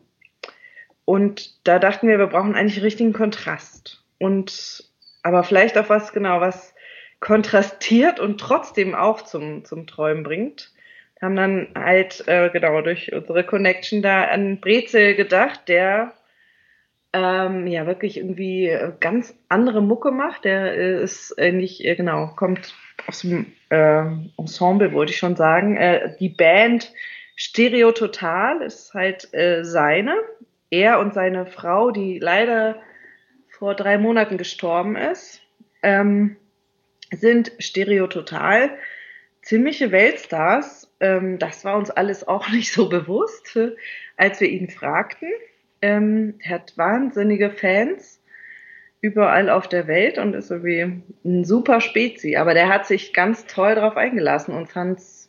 [1.04, 4.04] Und da dachten wir, wir brauchen eigentlich richtigen Kontrast.
[4.18, 4.84] Und
[5.22, 6.74] aber vielleicht auch was genau, was
[7.20, 10.72] kontrastiert und trotzdem auch zum, zum Träumen bringt.
[11.20, 16.12] Haben dann halt, äh, genau, durch unsere Connection da an Brezel gedacht, der
[17.12, 20.44] ähm, ja wirklich irgendwie ganz andere Mucke macht.
[20.44, 22.74] Der äh, ist äh, nicht, äh, genau, kommt
[23.06, 24.04] aus dem äh,
[24.38, 25.76] Ensemble, wollte ich schon sagen.
[25.76, 26.92] Äh, die Band
[27.36, 30.14] Stereo Total ist halt äh, seine
[30.70, 32.80] er und seine Frau, die leider
[33.50, 35.42] vor drei Monaten gestorben ist,
[35.82, 36.36] ähm,
[37.10, 38.70] sind stereototal
[39.42, 40.90] ziemliche Weltstars.
[41.00, 43.58] Ähm, das war uns alles auch nicht so bewusst,
[44.16, 45.28] als wir ihn fragten.
[45.82, 48.22] Ähm, hat wahnsinnige Fans
[49.02, 52.36] überall auf der Welt und ist irgendwie ein super Spezi.
[52.36, 55.28] Aber der hat sich ganz toll darauf eingelassen und fand es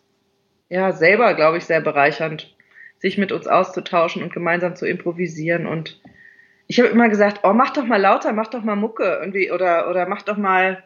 [0.69, 2.55] ja selber, glaube ich, sehr bereichernd,
[2.99, 5.65] sich mit uns auszutauschen und gemeinsam zu improvisieren.
[5.65, 5.99] Und
[6.67, 9.89] ich habe immer gesagt, oh, mach doch mal lauter, mach doch mal Mucke irgendwie oder,
[9.89, 10.83] oder mach doch mal,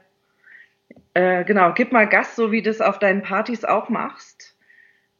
[1.13, 4.58] äh, genau, gib mal Gas, so wie du das auf deinen Partys auch machst.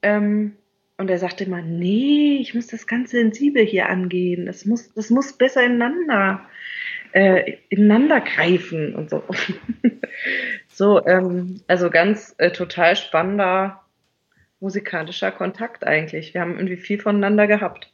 [0.02, 0.56] Ähm,
[0.98, 4.48] und er sagte immer, nee, ich muss das ganz sensibel hier angehen.
[4.48, 6.42] Das muss, das muss besser ineinander,
[7.12, 9.24] äh, ineinander greifen und so.
[10.68, 13.82] so, ähm, also ganz äh, total spannender
[14.60, 16.34] musikalischer Kontakt eigentlich.
[16.34, 17.94] Wir haben irgendwie viel voneinander gehabt.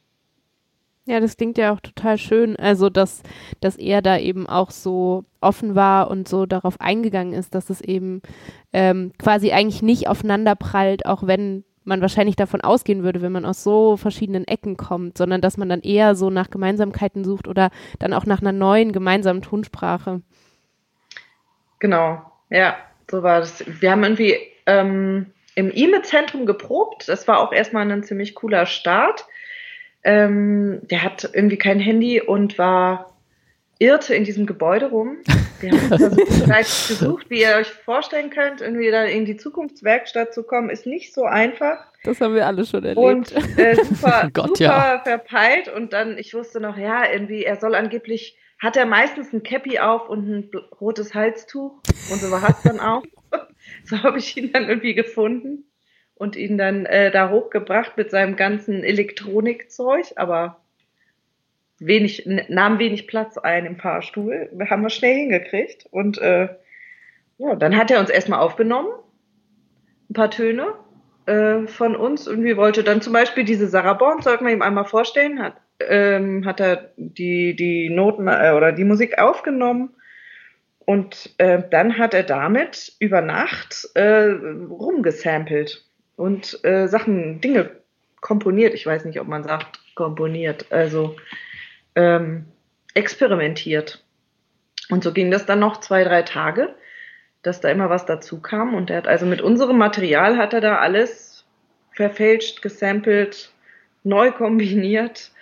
[1.06, 2.56] Ja, das klingt ja auch total schön.
[2.56, 3.22] Also, dass,
[3.60, 7.82] dass er da eben auch so offen war und so darauf eingegangen ist, dass es
[7.82, 8.22] eben
[8.72, 13.44] ähm, quasi eigentlich nicht aufeinander prallt, auch wenn man wahrscheinlich davon ausgehen würde, wenn man
[13.44, 17.70] aus so verschiedenen Ecken kommt, sondern dass man dann eher so nach Gemeinsamkeiten sucht oder
[17.98, 20.22] dann auch nach einer neuen gemeinsamen Tonsprache.
[21.78, 22.76] Genau, ja,
[23.10, 23.64] so war das.
[23.80, 27.08] Wir haben irgendwie ähm, im E-Mail-Zentrum geprobt.
[27.08, 29.26] Das war auch erstmal ein ziemlich cooler Start.
[30.02, 33.13] Ähm, der hat irgendwie kein Handy und war
[33.84, 35.18] irrte in diesem Gebäude rum.
[35.60, 36.16] Wir haben versucht,
[36.46, 40.86] bereits gesucht, wie ihr euch vorstellen könnt, irgendwie da in die Zukunftswerkstatt zu kommen, ist
[40.86, 41.86] nicht so einfach.
[42.02, 42.98] Das haben wir alle schon erlebt.
[42.98, 45.02] Und äh, super, Gott, super ja.
[45.04, 45.68] verpeilt.
[45.68, 49.78] Und dann, ich wusste noch, ja, irgendwie, er soll angeblich, hat er meistens ein Cappy
[49.78, 51.72] auf und ein rotes Halstuch.
[52.10, 53.02] Und so war es dann auch.
[53.84, 55.64] so habe ich ihn dann irgendwie gefunden
[56.14, 60.63] und ihn dann äh, da hochgebracht mit seinem ganzen Elektronikzeug, aber
[61.86, 64.50] wenig, nahm wenig Platz ein im Fahrstuhl.
[64.68, 65.86] Haben wir schnell hingekriegt.
[65.90, 66.48] Und äh,
[67.38, 68.88] ja, dann hat er uns erstmal aufgenommen,
[70.10, 70.74] ein paar Töne
[71.26, 72.28] äh, von uns.
[72.28, 75.56] Und wir wollte dann zum Beispiel diese Sarah Born, sollten wir ihm einmal vorstellen, hat,
[75.80, 79.90] ähm, hat er die, die Noten äh, oder die Musik aufgenommen
[80.86, 84.30] und äh, dann hat er damit über Nacht äh,
[84.68, 85.84] rumgesampelt
[86.16, 87.70] und äh, Sachen, Dinge
[88.20, 88.74] komponiert.
[88.74, 91.16] Ich weiß nicht, ob man sagt komponiert, also
[91.94, 92.46] ähm,
[92.94, 94.04] experimentiert.
[94.90, 96.74] Und so ging das dann noch zwei, drei Tage,
[97.42, 98.74] dass da immer was dazu kam.
[98.74, 101.44] Und er hat also mit unserem Material hat er da alles
[101.92, 103.52] verfälscht, gesampelt,
[104.02, 105.32] neu kombiniert.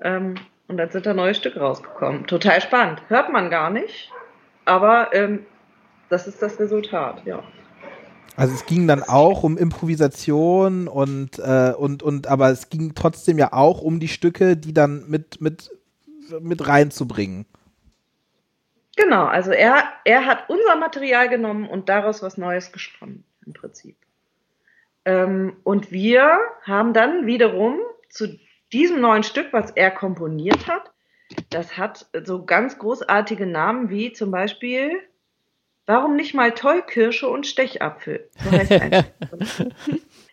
[0.00, 0.34] Ähm,
[0.68, 2.26] und dann sind da neue Stücke rausgekommen.
[2.26, 3.02] Total spannend.
[3.08, 4.10] Hört man gar nicht.
[4.64, 5.46] Aber ähm,
[6.08, 7.42] das ist das Resultat, ja.
[8.36, 13.36] Also es ging dann auch um Improvisation und, äh, und, und aber es ging trotzdem
[13.36, 15.70] ja auch um die Stücke, die dann mit, mit,
[16.40, 17.46] mit reinzubringen.
[18.96, 23.96] Genau, also er, er hat unser Material genommen und daraus was Neues gesponnen, im Prinzip.
[25.04, 27.78] Ähm, und wir haben dann wiederum
[28.10, 28.38] zu
[28.72, 30.92] diesem neuen Stück, was er komponiert hat,
[31.48, 35.02] das hat so ganz großartige Namen wie zum Beispiel
[35.86, 38.28] warum nicht mal Tollkirsche und Stechapfel?
[38.42, 39.04] So heißt ein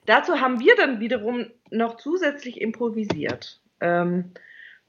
[0.06, 3.62] Dazu haben wir dann wiederum noch zusätzlich improvisiert.
[3.80, 4.32] Ähm,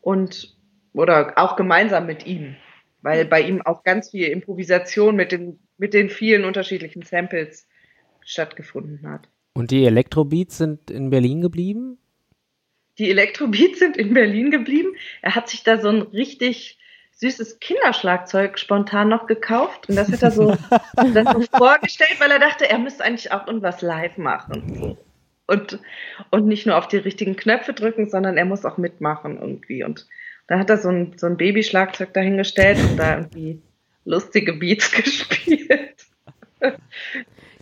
[0.00, 0.56] und,
[0.92, 2.56] oder auch gemeinsam mit ihm.
[3.02, 7.66] Weil bei ihm auch ganz viel Improvisation mit den, mit den vielen unterschiedlichen Samples
[8.24, 9.28] stattgefunden hat.
[9.54, 11.98] Und die Elektrobeats sind in Berlin geblieben?
[12.98, 14.90] Die Elektrobeats sind in Berlin geblieben.
[15.22, 16.78] Er hat sich da so ein richtig
[17.12, 20.56] süßes Kinderschlagzeug spontan noch gekauft und das hat er so,
[20.94, 24.96] das so vorgestellt, weil er dachte, er müsste eigentlich auch irgendwas live machen.
[25.46, 25.80] Und,
[26.30, 29.82] und nicht nur auf die richtigen Knöpfe drücken, sondern er muss auch mitmachen irgendwie.
[29.82, 30.06] Und
[30.50, 33.62] da hat er so ein, so ein Babyschlagzeug dahingestellt und da irgendwie
[34.04, 35.94] lustige Beats gespielt.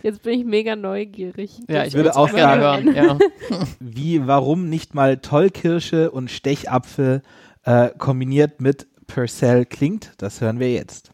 [0.01, 1.59] Jetzt bin ich mega neugierig.
[1.69, 2.95] Ja, ich würde auch gerne hören.
[2.95, 3.19] Ja.
[3.79, 7.21] Wie, warum nicht mal Tollkirsche und Stechapfel
[7.63, 11.11] äh, kombiniert mit Purcell klingt, das hören wir jetzt.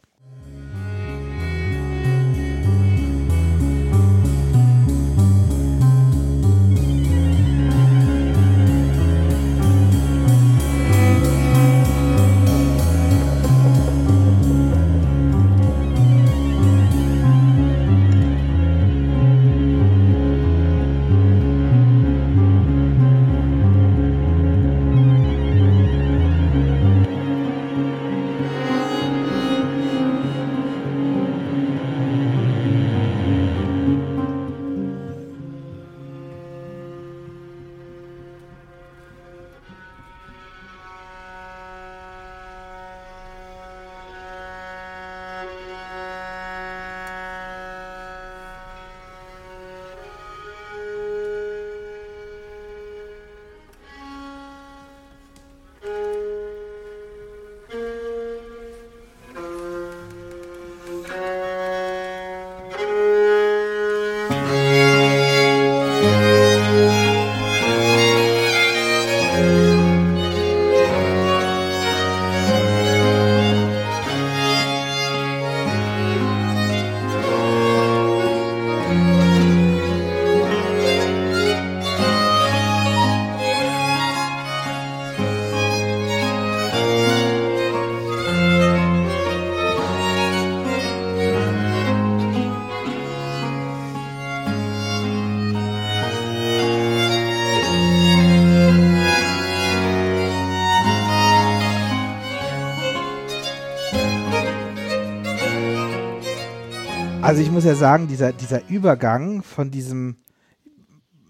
[107.25, 110.17] Also ich muss ja sagen, dieser, dieser Übergang von diesem,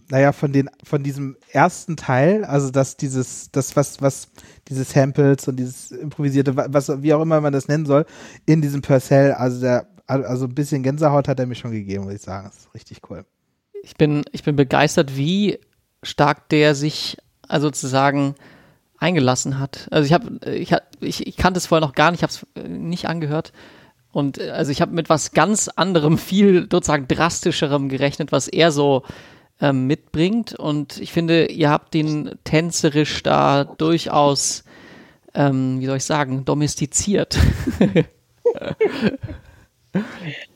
[0.09, 4.27] naja, von den, von diesem ersten Teil, also dass dieses, das, was, was,
[4.67, 8.05] diese Samples und dieses improvisierte, was, wie auch immer man das nennen soll,
[8.45, 12.13] in diesem Purcell, also der, also ein bisschen Gänsehaut hat er mir schon gegeben, muss
[12.13, 12.47] ich sagen.
[12.47, 13.25] Das ist richtig cool.
[13.81, 15.59] Ich bin, ich bin begeistert, wie
[16.03, 18.35] stark der sich also sozusagen
[18.97, 19.87] eingelassen hat.
[19.91, 22.69] Also ich habe, ich, ich, ich kannte es vorher noch gar nicht, ich habe es
[22.69, 23.51] nicht angehört
[24.15, 28.71] und äh, also ich habe mit was ganz anderem, viel sozusagen drastischerem gerechnet, was er
[28.71, 29.03] so
[29.59, 30.55] ähm, mitbringt.
[30.55, 34.63] Und ich finde, ihr habt den tänzerisch da durchaus,
[35.33, 37.37] ähm, wie soll ich sagen, domestiziert.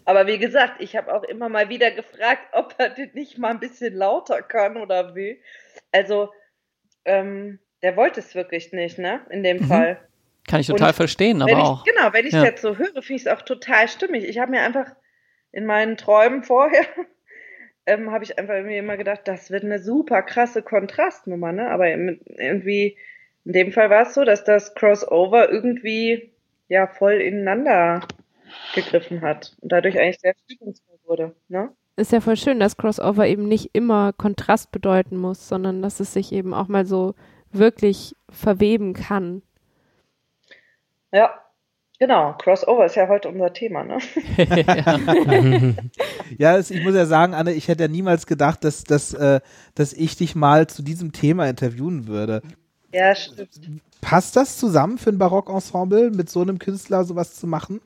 [0.06, 3.52] Aber wie gesagt, ich habe auch immer mal wieder gefragt, ob er das nicht mal
[3.52, 5.38] ein bisschen lauter kann oder will.
[5.92, 6.32] Also,
[7.04, 9.20] ähm, der wollte es wirklich nicht, ne?
[9.30, 9.66] In dem mhm.
[9.66, 10.09] Fall.
[10.50, 11.84] Kann ich total und verstehen, aber ich, auch.
[11.84, 12.46] Genau, wenn ich es ja.
[12.46, 14.24] jetzt so höre, finde ich es auch total stimmig.
[14.24, 14.88] Ich habe mir einfach
[15.52, 16.86] in meinen Träumen vorher,
[17.86, 21.70] ähm, habe ich einfach irgendwie immer gedacht, das wird eine super krasse Kontrastnummer, ne?
[21.70, 22.98] Aber irgendwie,
[23.46, 26.32] in dem Fall war es so, dass das Crossover irgendwie
[26.68, 28.02] ja voll ineinander
[28.74, 31.70] gegriffen hat und dadurch eigentlich sehr stimmungsvoll wurde, ne?
[31.96, 36.14] Ist ja voll schön, dass Crossover eben nicht immer Kontrast bedeuten muss, sondern dass es
[36.14, 37.14] sich eben auch mal so
[37.52, 39.42] wirklich verweben kann.
[41.12, 41.40] Ja,
[42.00, 42.36] genau.
[42.38, 43.98] Crossover ist ja heute unser Thema, ne?
[46.38, 49.40] ja, es, ich muss ja sagen, Anne, ich hätte ja niemals gedacht, dass, dass, äh,
[49.76, 52.42] dass ich dich mal zu diesem Thema interviewen würde.
[52.94, 53.82] Ja, stimmt.
[54.02, 57.82] Passt das zusammen für ein Barockensemble, mit so einem Künstler sowas zu machen?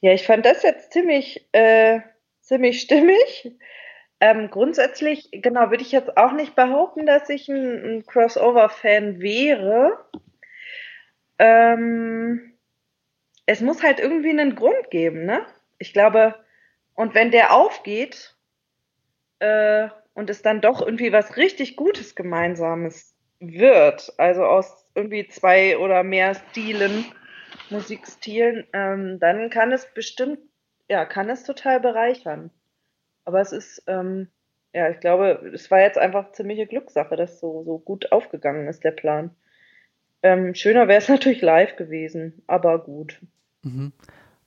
[0.00, 2.00] Ja, ich fand das jetzt ziemlich, äh,
[2.40, 3.52] ziemlich stimmig.
[4.20, 9.98] Ähm, grundsätzlich, genau, würde ich jetzt auch nicht behaupten, dass ich ein, ein Crossover-Fan wäre
[11.40, 12.52] ähm,
[13.46, 15.44] es muss halt irgendwie einen Grund geben, ne?
[15.78, 16.36] Ich glaube,
[16.94, 18.36] und wenn der aufgeht
[19.40, 25.78] äh, und es dann doch irgendwie was richtig Gutes Gemeinsames wird, also aus irgendwie zwei
[25.78, 27.04] oder mehr Stilen,
[27.70, 30.38] Musikstilen, ähm, dann kann es bestimmt
[30.90, 32.50] ja, kann es total bereichern.
[33.24, 34.26] Aber es ist, ähm,
[34.74, 38.82] ja, ich glaube, es war jetzt einfach ziemliche Glückssache, dass so, so gut aufgegangen ist,
[38.82, 39.36] der Plan.
[40.22, 43.18] Ähm, schöner wäre es natürlich live gewesen, aber gut.
[43.62, 43.92] Mhm.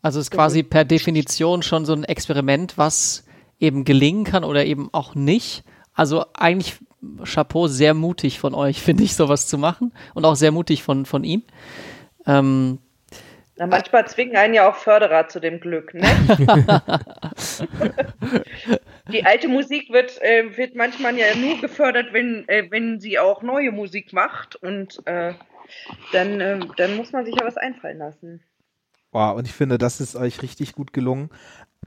[0.02, 3.26] Also ist quasi per Definition schon so ein Experiment, was
[3.58, 5.64] eben gelingen kann oder eben auch nicht.
[5.94, 6.76] Also eigentlich
[7.24, 11.06] Chapeau, sehr mutig von euch, finde ich, sowas zu machen und auch sehr mutig von,
[11.06, 11.44] von ihm.
[12.26, 12.80] Ähm,
[13.56, 16.04] Na, manchmal zwingen einen ja auch Förderer zu dem Glück, ne?
[19.12, 23.42] Die alte Musik wird, äh, wird manchmal ja nur gefördert, wenn, äh, wenn sie auch
[23.42, 25.34] neue Musik macht und äh,
[26.12, 28.42] dann, äh, dann muss man sich ja was einfallen lassen.
[29.14, 31.30] Wow, und ich finde, das ist euch richtig gut gelungen.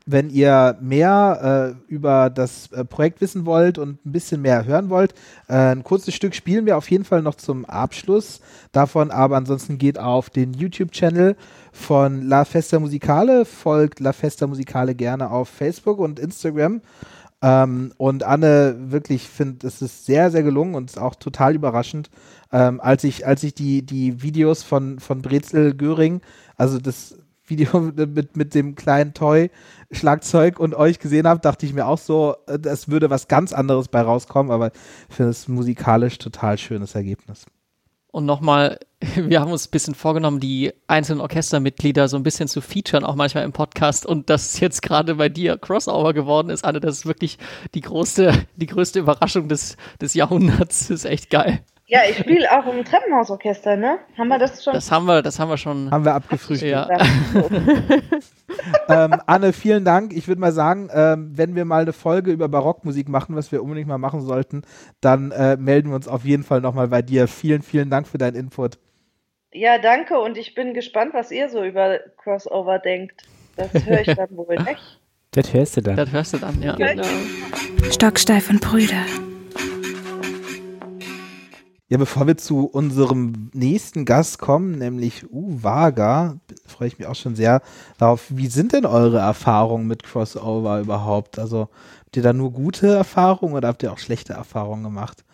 [0.05, 4.91] Wenn ihr mehr äh, über das äh, Projekt wissen wollt und ein bisschen mehr hören
[4.91, 5.15] wollt,
[5.49, 9.79] äh, ein kurzes Stück spielen wir auf jeden Fall noch zum Abschluss davon, aber ansonsten
[9.79, 11.35] geht auf den YouTube-Channel
[11.73, 16.83] von La Festa Musicale, folgt La Festa Musicale gerne auf Facebook und Instagram.
[17.43, 22.11] Ähm, und Anne, wirklich finde, es ist sehr, sehr gelungen und ist auch total überraschend.
[22.53, 26.21] Ähm, als ich, als ich die, die Videos von, von Brezel Göring,
[26.57, 31.87] also das Video mit, mit dem kleinen Toy-Schlagzeug und euch gesehen habe, dachte ich mir
[31.87, 34.73] auch so, äh, es würde was ganz anderes bei rauskommen, aber
[35.09, 37.47] ich finde es musikalisch total schönes Ergebnis.
[38.17, 38.79] Und nochmal,
[39.15, 43.15] wir haben uns ein bisschen vorgenommen, die einzelnen Orchestermitglieder so ein bisschen zu featuren, auch
[43.15, 44.07] manchmal im Podcast.
[44.07, 47.37] Und dass jetzt gerade bei dir Crossover geworden ist, Anne, das ist wirklich
[47.75, 50.89] die größte, die größte Überraschung des, des Jahrhunderts.
[50.89, 51.61] Das ist echt geil.
[51.89, 53.99] Ja, ich spiele auch im Treppenhausorchester, ne?
[54.19, 54.75] Haben wir das schon?
[54.75, 55.89] Das haben wir, das haben wir schon.
[55.93, 56.73] Haben wir abgefrühstückt.
[56.73, 56.89] Ja.
[58.89, 60.13] ähm, Anne, vielen Dank.
[60.13, 63.63] Ich würde mal sagen, ähm, wenn wir mal eine Folge über Barockmusik machen, was wir
[63.63, 64.63] unbedingt mal machen sollten,
[65.01, 67.29] dann äh, melden wir uns auf jeden Fall nochmal bei dir.
[67.29, 68.79] Vielen, vielen Dank für deinen Input.
[69.53, 73.23] Ja, danke und ich bin gespannt, was ihr so über Crossover denkt.
[73.57, 75.01] Das höre ich dann wohl nicht.
[75.31, 75.97] Das hörst du dann.
[75.97, 76.75] Das hörst du dann, ja.
[76.75, 77.07] Genau.
[77.91, 79.05] Stocksteif und Brüder.
[81.89, 87.37] Ja, bevor wir zu unserem nächsten Gast kommen, nämlich Uwaga, freue ich mich auch schon
[87.37, 87.63] sehr
[87.97, 88.25] darauf.
[88.29, 91.39] Wie sind denn eure Erfahrungen mit Crossover überhaupt?
[91.39, 91.69] Also
[92.01, 95.25] habt ihr da nur gute Erfahrungen oder habt ihr auch schlechte Erfahrungen gemacht?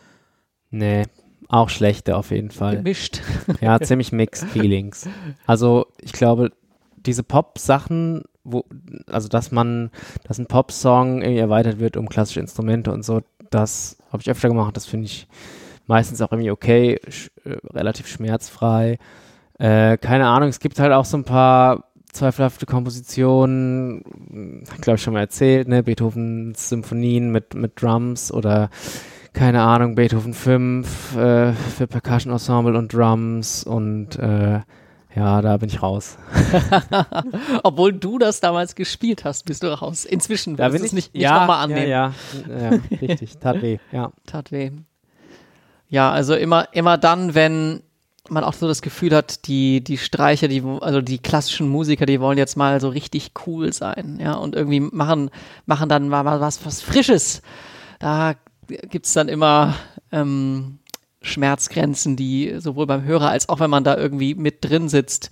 [0.71, 1.05] Nee,
[1.49, 2.77] auch schlechte auf jeden Fall.
[2.77, 3.23] Gemischt.
[3.63, 5.09] Ja, ziemlich mixed feelings.
[5.47, 6.51] Also ich glaube,
[6.97, 8.65] diese Pop-Sachen, wo,
[9.07, 9.91] also dass man,
[10.25, 14.49] dass ein Pop-Song irgendwie erweitert wird um klassische Instrumente und so, das habe ich öfter
[14.49, 15.27] gemacht, das finde ich
[15.87, 18.99] meistens auch irgendwie okay, sch äh, relativ schmerzfrei.
[19.59, 24.03] Äh, keine Ahnung, es gibt halt auch so ein paar zweifelhafte Kompositionen,
[24.81, 28.69] glaube ich schon mal erzählt, ne, Beethovens Symphonien mit, mit Drums oder
[29.33, 34.61] keine Ahnung, Beethoven 5 äh, für Percussion Ensemble und Drums und äh,
[35.15, 36.17] ja, da bin ich raus.
[37.63, 40.05] Obwohl du das damals gespielt hast, bist du raus.
[40.05, 41.89] Inzwischen Da willst bin du ich es nicht, nicht ja, nochmal annehmen.
[41.89, 42.15] Ja,
[42.49, 44.13] ja, ja, richtig, tat weh, ja.
[44.27, 44.71] Tat weh.
[45.93, 47.83] Ja, also immer, immer dann, wenn
[48.31, 52.19] man auch so das Gefühl hat, die, die Streicher, die, also die klassischen Musiker, die
[52.19, 55.29] wollen jetzt mal so richtig cool sein, ja, und irgendwie machen,
[55.67, 57.43] machen dann mal was, was Frisches.
[57.99, 58.37] Da
[58.69, 59.75] gibt's dann immer
[60.13, 60.79] ähm,
[61.21, 65.29] Schmerzgrenzen, die sowohl beim Hörer als auch wenn man da irgendwie mit drin sitzt,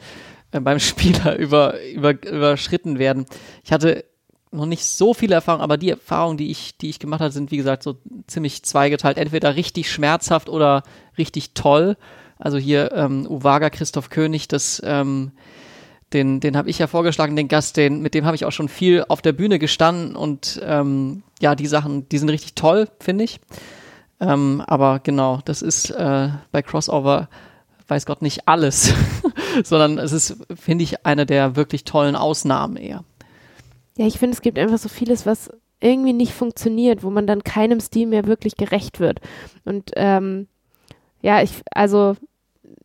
[0.50, 3.24] äh, beim Spieler über, über, überschritten werden.
[3.64, 4.04] Ich hatte
[4.53, 7.51] noch nicht so viele Erfahrungen, aber die Erfahrungen, die ich, die ich gemacht habe, sind
[7.51, 7.96] wie gesagt so
[8.26, 9.16] ziemlich zweigeteilt.
[9.16, 10.82] Entweder richtig schmerzhaft oder
[11.18, 11.96] richtig toll.
[12.38, 15.32] Also hier ähm, Uwaga Christoph König, das ähm,
[16.12, 18.68] den, den habe ich ja vorgeschlagen, den Gast, den, mit dem habe ich auch schon
[18.68, 23.24] viel auf der Bühne gestanden und ähm, ja, die Sachen, die sind richtig toll, finde
[23.24, 23.40] ich.
[24.18, 27.28] Ähm, aber genau, das ist äh, bei Crossover,
[27.88, 28.92] weiß Gott, nicht alles,
[29.64, 33.05] sondern es ist, finde ich, eine der wirklich tollen Ausnahmen eher.
[34.01, 37.44] Ja, ich finde, es gibt einfach so vieles, was irgendwie nicht funktioniert, wo man dann
[37.44, 39.20] keinem Stil mehr wirklich gerecht wird.
[39.66, 40.48] Und ähm,
[41.20, 42.16] ja, ich, also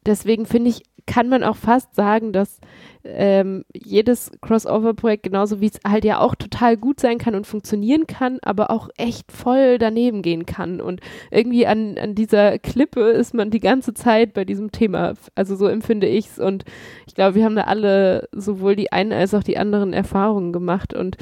[0.05, 2.59] deswegen finde ich, kann man auch fast sagen, dass
[3.03, 8.07] ähm, jedes Crossover-Projekt genauso wie es halt ja auch total gut sein kann und funktionieren
[8.07, 10.81] kann, aber auch echt voll daneben gehen kann.
[10.81, 15.13] Und irgendwie an, an dieser Klippe ist man die ganze Zeit bei diesem Thema.
[15.35, 16.39] Also so empfinde ich's.
[16.39, 16.65] Und
[17.05, 20.93] ich glaube, wir haben da alle sowohl die einen als auch die anderen Erfahrungen gemacht.
[20.93, 21.17] Und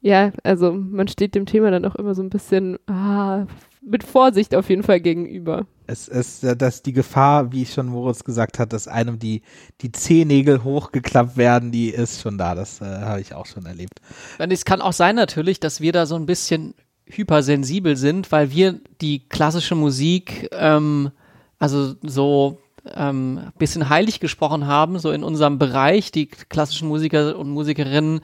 [0.00, 3.46] ja, also man steht dem Thema dann auch immer so ein bisschen ah,
[3.84, 5.66] mit Vorsicht auf jeden Fall gegenüber.
[5.86, 9.42] Es ist, äh, dass die Gefahr, wie schon Moritz gesagt hat, dass einem die,
[9.80, 12.54] die Zehennägel hochgeklappt werden, die ist schon da.
[12.54, 14.00] Das äh, habe ich auch schon erlebt.
[14.38, 16.74] Und es kann auch sein natürlich, dass wir da so ein bisschen
[17.06, 21.10] hypersensibel sind, weil wir die klassische Musik, ähm,
[21.58, 22.58] also so
[22.94, 26.12] ähm, bisschen heilig gesprochen haben, so in unserem Bereich.
[26.12, 28.20] Die klassischen Musiker und Musikerinnen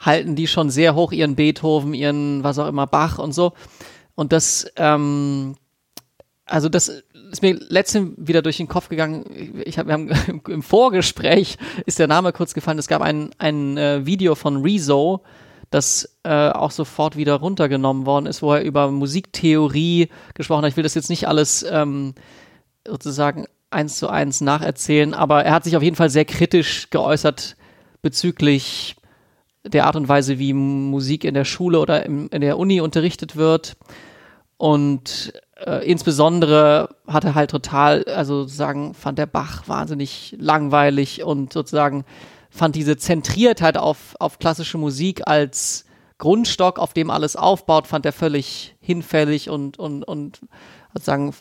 [0.00, 3.52] halten die schon sehr hoch, ihren Beethoven, ihren was auch immer, Bach und so.
[4.16, 5.54] Und das, ähm,
[6.46, 9.24] also das ist mir letztens wieder durch den Kopf gegangen.
[9.64, 10.10] Ich hab, wir haben
[10.48, 12.78] im Vorgespräch ist der Name kurz gefallen.
[12.78, 15.22] Es gab ein, ein äh, Video von Rezo,
[15.70, 20.70] das äh, auch sofort wieder runtergenommen worden ist, wo er über Musiktheorie gesprochen hat.
[20.70, 22.14] Ich will das jetzt nicht alles ähm,
[22.86, 27.56] sozusagen eins zu eins nacherzählen, aber er hat sich auf jeden Fall sehr kritisch geäußert
[28.00, 28.96] bezüglich
[29.64, 33.36] der Art und Weise, wie Musik in der Schule oder im, in der Uni unterrichtet
[33.36, 33.76] wird.
[34.58, 41.52] Und äh, insbesondere hat er halt total, also sozusagen fand der Bach wahnsinnig langweilig und
[41.52, 42.04] sozusagen
[42.50, 45.84] fand diese Zentriertheit auf, auf klassische Musik als
[46.18, 50.40] Grundstock, auf dem alles aufbaut, fand er völlig hinfällig und, und, und
[50.94, 51.34] sozusagen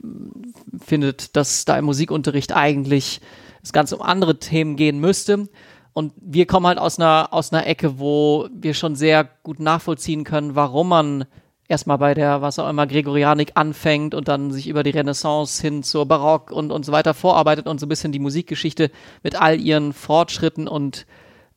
[0.85, 3.21] findet, dass da im Musikunterricht eigentlich
[3.63, 5.47] es ganz um andere Themen gehen müsste.
[5.93, 10.25] Und wir kommen halt aus einer, aus einer Ecke, wo wir schon sehr gut nachvollziehen
[10.25, 11.25] können, warum man
[11.67, 15.83] erstmal bei der, was auch immer, Gregorianik anfängt und dann sich über die Renaissance hin
[15.83, 18.91] zur Barock und, und so weiter vorarbeitet und so ein bisschen die Musikgeschichte
[19.23, 21.05] mit all ihren Fortschritten und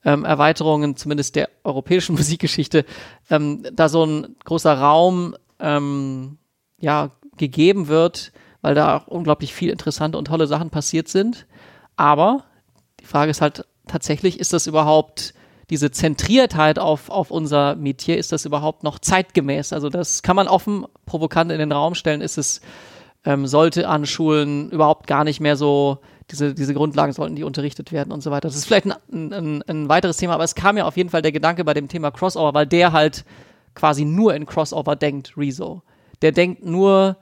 [0.04, 2.84] ähm, Erweiterungen, zumindest der europäischen Musikgeschichte,
[3.30, 6.38] ähm, da so ein großer Raum ähm,
[6.78, 8.32] ja, gegeben wird,
[8.62, 11.46] weil da auch unglaublich viel interessante und tolle Sachen passiert sind.
[11.96, 12.44] Aber
[13.00, 15.34] die Frage ist halt tatsächlich, ist das überhaupt
[15.70, 19.72] diese Zentriertheit auf, auf unser Metier, ist das überhaupt noch zeitgemäß?
[19.72, 22.60] Also das kann man offen provokant in den Raum stellen, ist es,
[23.24, 25.98] ähm, sollte an Schulen überhaupt gar nicht mehr so,
[26.30, 28.48] diese, diese Grundlagen sollten die unterrichtet werden und so weiter.
[28.48, 31.22] Das ist vielleicht ein, ein, ein weiteres Thema, aber es kam ja auf jeden Fall
[31.22, 33.24] der Gedanke bei dem Thema Crossover, weil der halt
[33.74, 35.82] quasi nur in Crossover denkt, Rezo.
[36.22, 37.16] Der denkt nur,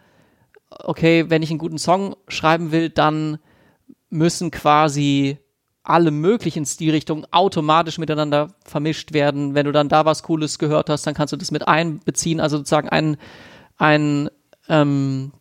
[0.70, 3.38] okay, wenn ich einen guten Song schreiben will, dann
[4.08, 5.38] müssen quasi
[5.88, 9.54] alle möglichen Stilrichtungen automatisch miteinander vermischt werden.
[9.54, 12.40] Wenn du dann da was Cooles gehört hast, dann kannst du das mit einbeziehen.
[12.40, 13.16] Also sozusagen ein,
[13.76, 14.28] ein,
[14.68, 15.32] ähm,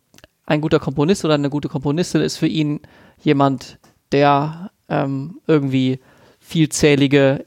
[0.46, 2.80] ein guter Komponist oder eine gute Komponistin ist für ihn
[3.20, 3.78] jemand,
[4.12, 5.98] der ähm, irgendwie
[6.38, 7.44] vielzählige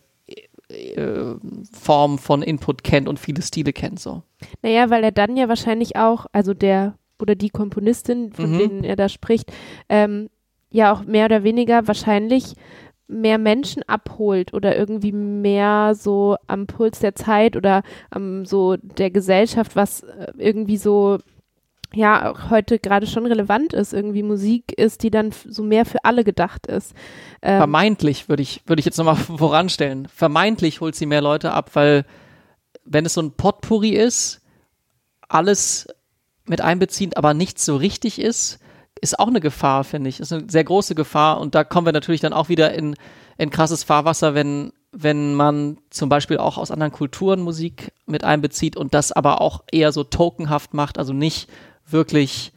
[0.67, 1.35] äh,
[1.71, 4.01] Formen von Input kennt und viele Stile kennt.
[4.01, 4.23] So.
[4.61, 8.57] Naja, weil er dann ja wahrscheinlich auch, also der oder die Komponistin, von Mhm.
[8.57, 9.51] denen er da spricht,
[9.89, 10.29] ähm,
[10.71, 12.53] ja auch mehr oder weniger wahrscheinlich
[13.09, 17.81] mehr Menschen abholt oder irgendwie mehr so am Puls der Zeit oder
[18.11, 21.17] am so der Gesellschaft, was äh, irgendwie so
[21.93, 26.05] ja auch heute gerade schon relevant ist, irgendwie Musik ist, die dann so mehr für
[26.05, 26.93] alle gedacht ist.
[27.41, 30.07] Ähm, Vermeintlich würde ich, würde ich jetzt nochmal voranstellen.
[30.07, 32.05] Vermeintlich holt sie mehr Leute ab, weil
[32.85, 34.41] wenn es so ein Potpourri ist,
[35.27, 35.87] alles
[36.45, 38.59] mit einbeziehend, aber nicht so richtig ist,
[39.01, 40.19] ist auch eine Gefahr, finde ich.
[40.19, 42.95] Ist eine sehr große Gefahr und da kommen wir natürlich dann auch wieder in,
[43.37, 48.75] in krasses Fahrwasser, wenn, wenn man zum Beispiel auch aus anderen Kulturen Musik mit einbezieht
[48.75, 51.49] und das aber auch eher so tokenhaft macht, also nicht
[51.87, 52.51] wirklich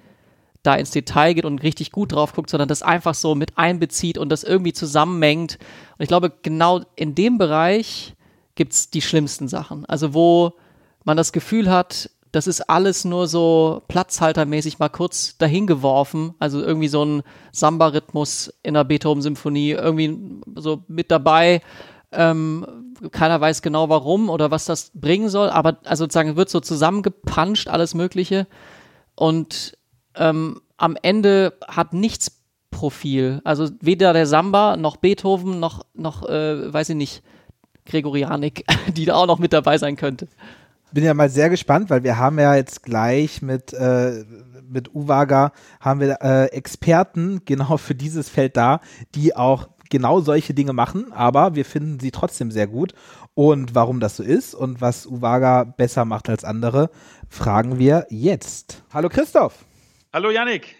[0.62, 4.16] da ins Detail geht und richtig gut drauf guckt, sondern das einfach so mit einbezieht
[4.16, 5.58] und das irgendwie zusammenmengt.
[5.98, 8.14] Und ich glaube, genau in dem Bereich
[8.54, 9.84] gibt's die schlimmsten Sachen.
[9.86, 10.52] Also wo
[11.04, 16.34] man das Gefühl hat, das ist alles nur so platzhaltermäßig mal kurz dahin geworfen.
[16.38, 17.22] Also irgendwie so ein
[17.52, 20.18] Samba-Rhythmus in der Beethoven-Symphonie irgendwie
[20.56, 21.60] so mit dabei.
[22.10, 22.66] Ähm,
[23.10, 27.68] keiner weiß genau warum oder was das bringen soll, aber also sozusagen wird so zusammengepanscht,
[27.68, 28.46] alles Mögliche.
[29.14, 29.76] Und
[30.14, 33.40] ähm, am Ende hat nichts Profil.
[33.44, 37.22] Also weder der Samba noch Beethoven noch, noch äh, weiß ich nicht,
[37.84, 38.64] Gregorianik,
[38.96, 40.28] die da auch noch mit dabei sein könnte.
[40.92, 44.24] Bin ja mal sehr gespannt, weil wir haben ja jetzt gleich mit, äh,
[44.68, 48.80] mit Uwaga haben wir äh, Experten genau für dieses Feld da,
[49.14, 52.94] die auch genau solche Dinge machen, aber wir finden sie trotzdem sehr gut.
[53.34, 56.90] Und warum das so ist und was Uwaga besser macht als andere,
[57.28, 58.82] fragen wir jetzt.
[58.92, 59.64] Hallo Christoph.
[60.12, 60.76] Hallo Yannick.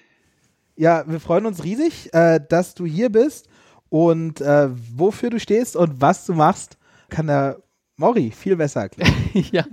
[0.77, 3.49] Ja, wir freuen uns riesig, äh, dass du hier bist
[3.89, 6.77] und äh, wofür du stehst und was du machst,
[7.09, 7.63] kann der
[8.03, 9.15] Mori viel besser erklären.
[9.53, 9.65] ja,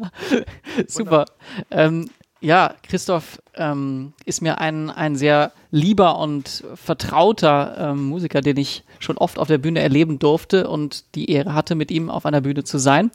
[0.87, 1.25] super.
[1.71, 2.09] Ähm,
[2.41, 8.83] ja, Christoph ähm, ist mir ein, ein sehr lieber und vertrauter ähm, Musiker, den ich
[8.99, 12.41] schon oft auf der Bühne erleben durfte und die Ehre hatte, mit ihm auf einer
[12.41, 13.11] Bühne zu sein.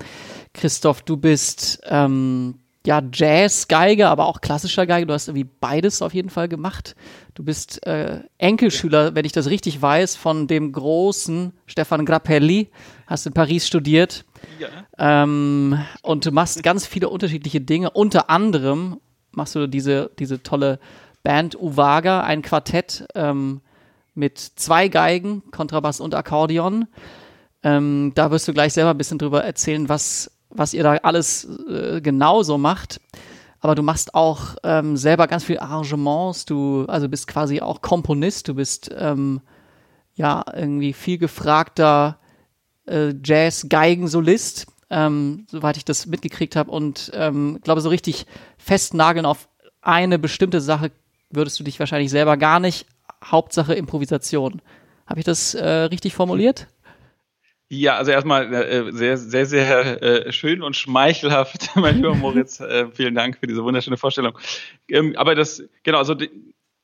[0.52, 2.56] Christoph, du bist ähm,
[2.86, 5.06] ja Jazz-Geige, aber auch klassischer Geige.
[5.06, 6.94] Du hast irgendwie beides auf jeden Fall gemacht.
[7.34, 12.70] Du bist äh, Enkelschüler, wenn ich das richtig weiß, von dem großen Stefan Grappelli.
[13.06, 14.24] Hast in Paris studiert.
[14.98, 17.90] Ähm, und du machst ganz viele unterschiedliche Dinge.
[17.90, 19.00] Unter anderem
[19.32, 20.78] machst du diese, diese tolle
[21.22, 23.62] Band Uwaga, ein Quartett, ähm,
[24.14, 26.86] mit zwei Geigen, Kontrabass und Akkordeon.
[27.62, 31.46] Ähm, da wirst du gleich selber ein bisschen drüber erzählen, was, was ihr da alles
[31.68, 33.00] äh, genauso macht.
[33.60, 36.44] Aber du machst auch ähm, selber ganz viele Arrangements.
[36.44, 38.48] Du also bist quasi auch Komponist.
[38.48, 39.40] Du bist ähm,
[40.14, 42.18] ja irgendwie viel gefragter
[42.86, 46.70] äh, Jazz-Geigensolist, ähm, soweit ich das mitgekriegt habe.
[46.70, 48.26] Und ähm, glaube so richtig
[48.58, 49.48] festnageln auf
[49.80, 50.90] eine bestimmte Sache
[51.30, 52.86] würdest du dich wahrscheinlich selber gar nicht.
[53.24, 54.62] Hauptsache Improvisation.
[55.06, 56.68] Habe ich das äh, richtig formuliert?
[57.80, 62.60] Ja, also erstmal äh, sehr, sehr, sehr äh, schön und schmeichelhaft, mein lieber Moritz.
[62.60, 64.38] Äh, vielen Dank für diese wunderschöne Vorstellung.
[64.88, 66.30] Ähm, aber das, genau, also die,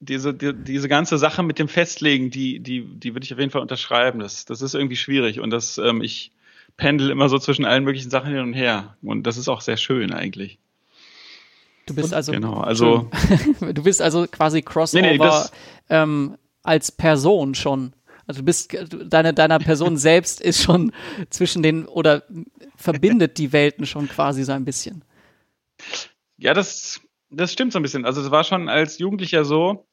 [0.00, 3.50] diese, die, diese ganze Sache mit dem Festlegen, die, die, die würde ich auf jeden
[3.50, 4.18] Fall unterschreiben.
[4.18, 6.32] Das, das ist irgendwie schwierig und das, ähm, ich
[6.76, 8.96] pendel immer so zwischen allen möglichen Sachen hin und her.
[9.02, 10.58] Und das ist auch sehr schön eigentlich.
[11.86, 13.10] Du bist also, genau, also
[13.60, 15.52] du bist also quasi Crossover nee, nee, das,
[15.88, 17.92] ähm, als Person schon.
[18.30, 18.72] Also du bist
[19.06, 20.92] deine deiner Person selbst ist schon
[21.30, 22.22] zwischen den oder
[22.76, 25.04] verbindet die Welten schon quasi so ein bisschen.
[26.36, 28.04] Ja, das das stimmt so ein bisschen.
[28.04, 29.88] Also es war schon als Jugendlicher so,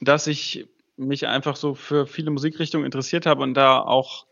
[0.00, 0.66] dass ich
[0.96, 4.26] mich einfach so für viele Musikrichtungen interessiert habe und da auch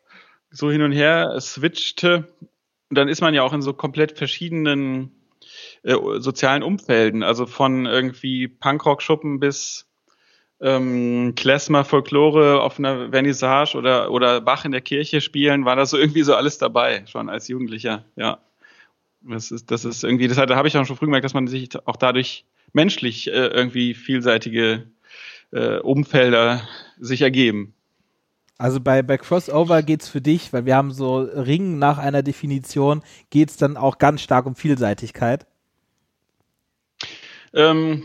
[0.51, 2.33] so hin und her switchte.
[2.89, 5.13] Und dann ist man ja auch in so komplett verschiedenen
[5.83, 9.91] äh, sozialen Umfelden, also von irgendwie Punkrock-Schuppen bis
[10.61, 15.87] ähm, Klezmer Folklore auf einer Vernissage oder, oder Bach in der Kirche spielen, war da
[15.87, 18.39] so irgendwie so alles dabei, schon als Jugendlicher, ja.
[19.27, 21.47] Das ist, das ist irgendwie, das da habe ich auch schon früh gemerkt, dass man
[21.47, 22.45] sich auch dadurch
[22.75, 24.87] menschlich äh, irgendwie vielseitige
[25.51, 26.61] äh, Umfelder
[26.99, 27.75] sich ergeben.
[28.59, 33.03] Also bei, bei Crossover geht's für dich, weil wir haben so Ringen nach einer Definition,
[33.31, 35.47] geht's dann auch ganz stark um Vielseitigkeit?
[37.53, 38.05] Ähm,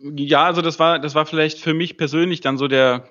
[0.00, 3.08] ja, also das war, das war vielleicht für mich persönlich dann so der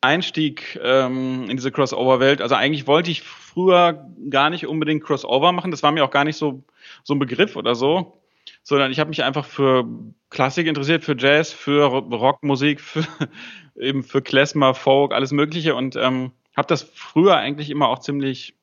[0.00, 2.42] Einstieg ähm, in diese Crossover-Welt.
[2.42, 5.70] Also eigentlich wollte ich früher gar nicht unbedingt Crossover machen.
[5.70, 6.64] Das war mir auch gar nicht so,
[7.04, 8.20] so ein Begriff oder so,
[8.62, 9.86] sondern ich habe mich einfach für
[10.30, 13.06] Klassik interessiert, für Jazz, für Rockmusik, für
[13.76, 18.56] eben für Klezmer, Folk, alles Mögliche und ähm, habe das früher eigentlich immer auch ziemlich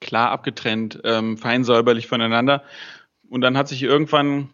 [0.00, 2.62] klar abgetrennt, ähm, fein säuberlich voneinander.
[3.28, 4.50] Und dann hat sich irgendwann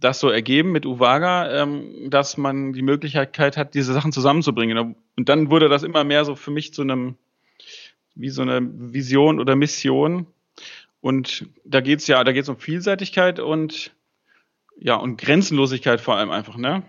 [0.00, 4.96] das so ergeben mit Uvaga, ähm, dass man die Möglichkeit hat, diese Sachen zusammenzubringen.
[5.16, 7.16] Und dann wurde das immer mehr so für mich zu einem,
[8.14, 10.26] wie so eine Vision oder Mission.
[11.00, 13.92] Und da geht's ja, da geht's um Vielseitigkeit und
[14.80, 16.84] ja, und Grenzenlosigkeit vor allem einfach, ne?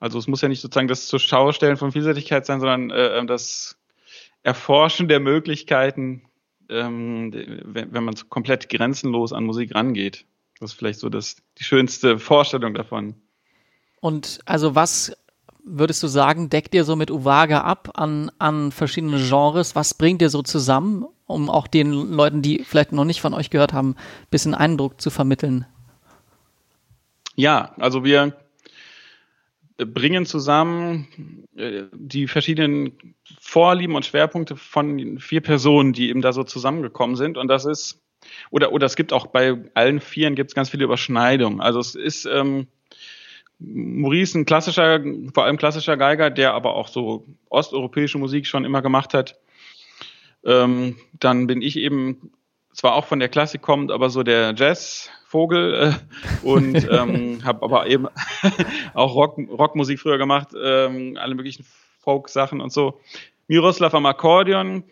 [0.00, 3.78] Also es muss ja nicht sozusagen das zur Schaustellen von Vielseitigkeit sein, sondern äh, das
[4.42, 6.22] Erforschen der Möglichkeiten,
[6.68, 10.24] ähm, wenn man komplett grenzenlos an Musik rangeht.
[10.60, 13.14] Das ist vielleicht so das, die schönste Vorstellung davon.
[14.00, 15.12] Und also was
[15.64, 19.74] würdest du sagen, deckt ihr so mit Uvaga ab an, an verschiedene Genres?
[19.74, 23.50] Was bringt ihr so zusammen, um auch den Leuten, die vielleicht noch nicht von euch
[23.50, 25.66] gehört haben, ein bisschen Eindruck zu vermitteln?
[27.34, 28.36] Ja, also wir
[29.76, 32.92] bringen zusammen äh, die verschiedenen
[33.40, 37.36] Vorlieben und Schwerpunkte von vier Personen, die eben da so zusammengekommen sind.
[37.38, 38.00] Und das ist
[38.50, 41.60] oder, oder es gibt auch bei allen Vieren gibt es ganz viele Überschneidungen.
[41.60, 42.68] Also es ist ähm,
[43.58, 45.00] Maurice ein klassischer,
[45.34, 49.38] vor allem klassischer Geiger, der aber auch so osteuropäische Musik schon immer gemacht hat.
[50.44, 52.32] Ähm, dann bin ich eben
[52.72, 57.88] zwar auch von der Klassik kommt, aber so der Jazzvogel äh, und ähm, habe aber
[57.88, 58.06] eben
[58.94, 61.66] auch Rock, Rockmusik früher gemacht, ähm, alle möglichen
[61.98, 63.00] Folk-Sachen und so.
[63.48, 64.84] Miroslav am Akkordeon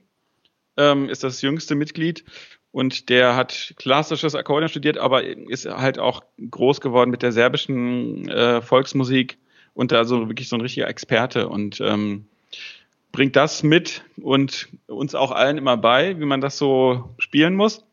[0.76, 2.24] ähm, ist das jüngste Mitglied
[2.72, 8.28] und der hat klassisches Akkordeon studiert, aber ist halt auch groß geworden mit der serbischen
[8.28, 9.38] äh, Volksmusik
[9.74, 12.26] und da so wirklich so ein richtiger Experte und ähm,
[13.12, 17.84] bringt das mit und uns auch allen immer bei, wie man das so spielen muss.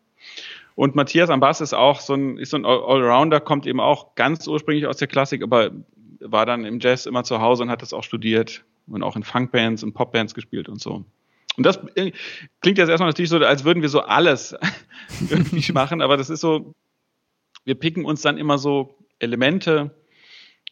[0.75, 4.15] Und Matthias am Bass ist auch so ein, ist so ein Allrounder, kommt eben auch
[4.15, 5.71] ganz ursprünglich aus der Klassik, aber
[6.19, 9.23] war dann im Jazz immer zu Hause und hat das auch studiert und auch in
[9.23, 11.05] Funkbands und Popbands gespielt und so.
[11.57, 12.11] Und das äh,
[12.61, 14.55] klingt jetzt erstmal natürlich so, als würden wir so alles
[15.29, 16.73] irgendwie machen, aber das ist so,
[17.63, 19.91] wir picken uns dann immer so Elemente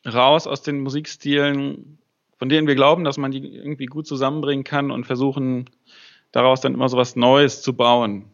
[0.06, 2.00] raus aus den Musikstilen,
[2.38, 5.70] von denen wir glauben, dass man die irgendwie gut zusammenbringen kann und versuchen
[6.32, 8.26] daraus dann immer so was Neues zu bauen.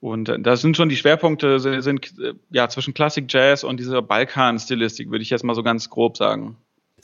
[0.00, 4.02] Und äh, da sind schon die Schwerpunkte sind äh, ja zwischen Klassik, Jazz und dieser
[4.02, 6.58] Balkan-Stilistik, würde ich jetzt mal so ganz grob sagen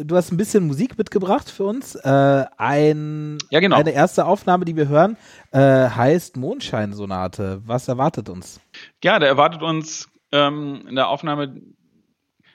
[0.04, 1.94] du hast ein bisschen Musik mitgebracht für uns.
[1.94, 3.76] Äh, ein, ja, genau.
[3.76, 5.16] Eine erste Aufnahme, die wir hören,
[5.52, 7.62] äh, heißt Mondscheinsonate.
[7.64, 8.60] Was erwartet uns?
[9.02, 11.60] Ja, da erwartet uns ähm, in der Aufnahme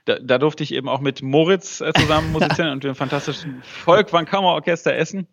[0.06, 4.26] da, da durfte ich eben auch mit Moritz äh, zusammen musizieren und dem fantastischen Volkwang
[4.26, 5.28] Kammerorchester Essen,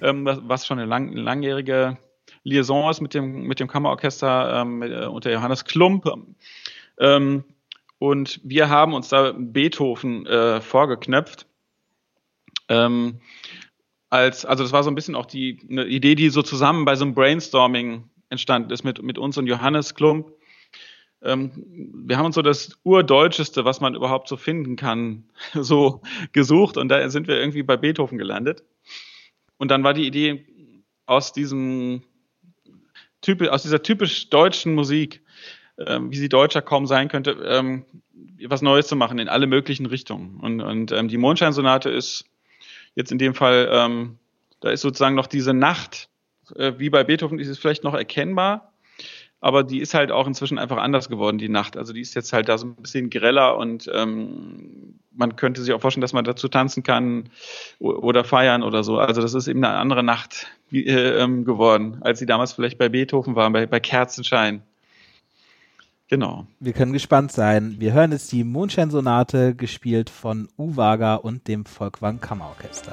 [0.00, 1.96] ähm, was, was schon eine lang, langjährige
[2.44, 6.06] Liaison ist mit dem, mit dem Kammerorchester ähm, mit, äh, unter Johannes Klump.
[6.98, 7.44] Ähm,
[8.02, 11.46] und wir haben uns da Beethoven äh, vorgeknöpft.
[12.68, 13.20] Ähm,
[14.10, 16.96] als, also das war so ein bisschen auch die eine Idee, die so zusammen bei
[16.96, 20.32] so einem Brainstorming entstanden ist mit, mit uns und Johannes Klump.
[21.22, 21.52] Ähm,
[22.08, 26.88] wir haben uns so das Urdeutscheste, was man überhaupt so finden kann, so gesucht und
[26.88, 28.64] da sind wir irgendwie bei Beethoven gelandet.
[29.58, 30.44] Und dann war die Idee
[31.06, 32.02] aus diesem
[33.48, 35.22] aus dieser typisch deutschen Musik,
[35.78, 37.84] ähm, wie sie deutscher kaum sein könnte, ähm,
[38.46, 40.40] was Neues zu machen in alle möglichen Richtungen.
[40.40, 42.24] Und, und ähm, die Mondscheinsonate ist
[42.94, 44.18] jetzt in dem Fall, ähm,
[44.60, 46.08] da ist sozusagen noch diese Nacht,
[46.56, 48.72] äh, wie bei Beethoven ist es vielleicht noch erkennbar,
[49.40, 51.76] aber die ist halt auch inzwischen einfach anders geworden, die Nacht.
[51.76, 55.74] Also die ist jetzt halt da so ein bisschen greller und ähm, man könnte sich
[55.74, 57.28] auch vorstellen, dass man dazu tanzen kann
[57.80, 58.98] oder feiern oder so.
[58.98, 62.88] Also das ist eben eine andere Nacht äh, ähm, geworden, als sie damals vielleicht bei
[62.88, 64.62] Beethoven war, bei, bei Kerzenschein.
[66.12, 66.46] Genau.
[66.60, 67.76] Wir können gespannt sein.
[67.78, 72.92] Wir hören jetzt die Mondscheinsonate, gespielt von Uwaga und dem Volkwang Kammerorchester.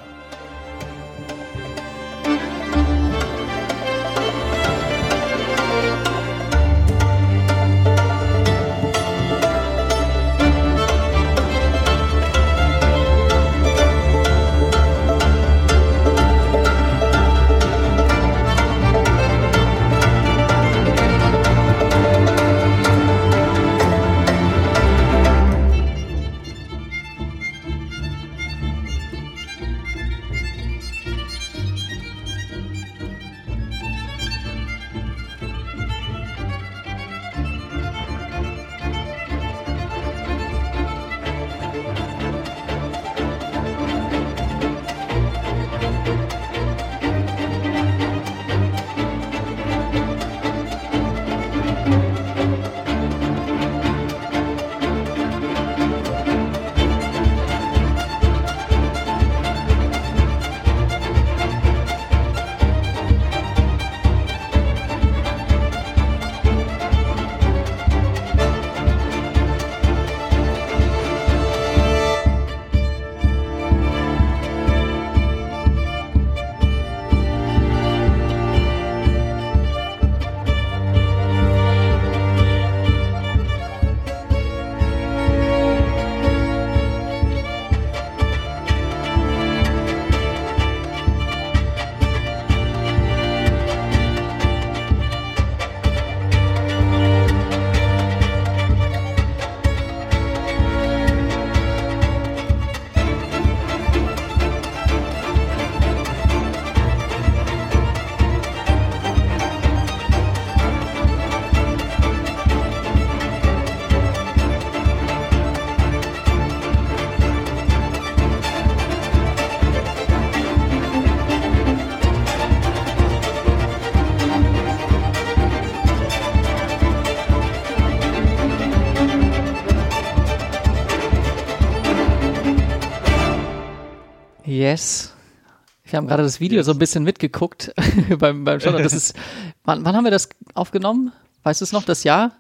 [136.00, 137.74] Haben gerade das Video so ein bisschen mitgeguckt
[138.18, 138.82] beim, beim Schauen.
[138.82, 139.16] Das ist,
[139.64, 141.12] wann, wann haben wir das aufgenommen?
[141.44, 142.32] Weißt du es noch, das Jahr?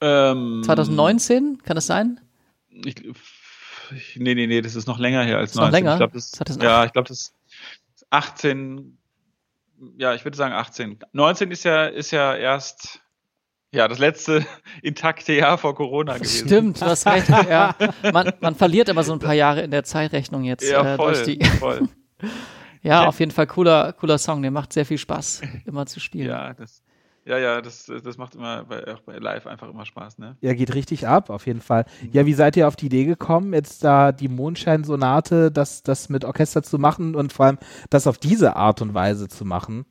[0.00, 2.20] Ähm, 2019, kann das sein?
[2.70, 2.96] Ich,
[4.16, 5.66] nee, nee, nee, das ist noch länger her als ist 19.
[5.66, 5.92] Noch länger?
[5.92, 7.34] Ich glaub, das, ja, ich glaube, das ist
[8.10, 8.98] 18,
[9.98, 10.98] ja, ich würde sagen 18.
[11.12, 13.00] 19 ist ja, ist ja erst
[13.74, 14.44] ja, das letzte
[14.82, 16.46] intakte Jahr vor Corona gewesen.
[16.46, 17.28] Stimmt, du hast recht.
[17.28, 17.74] Ja.
[18.12, 20.68] Man, man verliert immer so ein paar Jahre in der Zeitrechnung jetzt.
[20.68, 21.88] Ja, voll, äh, die voll.
[22.82, 24.42] Ja, auf jeden Fall cooler, cooler Song.
[24.42, 26.28] Der macht sehr viel Spaß, immer zu spielen.
[26.28, 26.82] Ja, das,
[27.24, 30.36] ja, ja, das, das macht immer bei, auch bei Live einfach immer Spaß, ne?
[30.40, 31.84] Ja, geht richtig ab, auf jeden Fall.
[32.10, 36.24] Ja, wie seid ihr auf die Idee gekommen, jetzt da die Mondscheinsonate, das, das mit
[36.24, 37.58] Orchester zu machen und vor allem
[37.90, 39.86] das auf diese Art und Weise zu machen?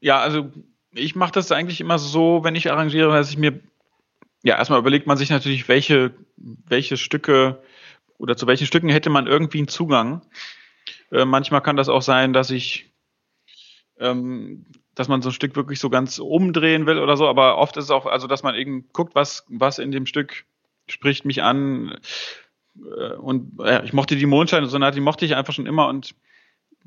[0.00, 0.52] Ja, also
[0.92, 3.58] ich mache das eigentlich immer so, wenn ich arrangiere, dass ich mir,
[4.44, 7.60] ja, erstmal überlegt man sich natürlich, welche, welche Stücke
[8.18, 10.22] oder zu welchen Stücken hätte man irgendwie einen Zugang.
[11.10, 12.92] Äh, manchmal kann das auch sein, dass ich,
[13.98, 17.76] ähm, dass man so ein Stück wirklich so ganz umdrehen will oder so, aber oft
[17.76, 20.44] ist es auch, also dass man eben guckt, was, was in dem Stück
[20.88, 21.98] spricht mich an.
[22.76, 26.14] Äh, und ja, ich mochte die Mondschein-Sonate, die mochte ich einfach schon immer und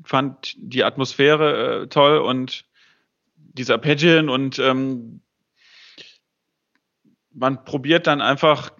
[0.04, 2.64] fand die Atmosphäre äh, toll und
[3.36, 5.20] dieser Pageant und ähm,
[7.34, 8.72] man probiert dann einfach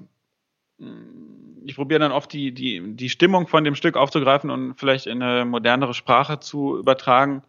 [1.65, 5.23] ich probiere dann oft die, die, die Stimmung von dem Stück aufzugreifen und vielleicht in
[5.23, 7.43] eine modernere Sprache zu übertragen.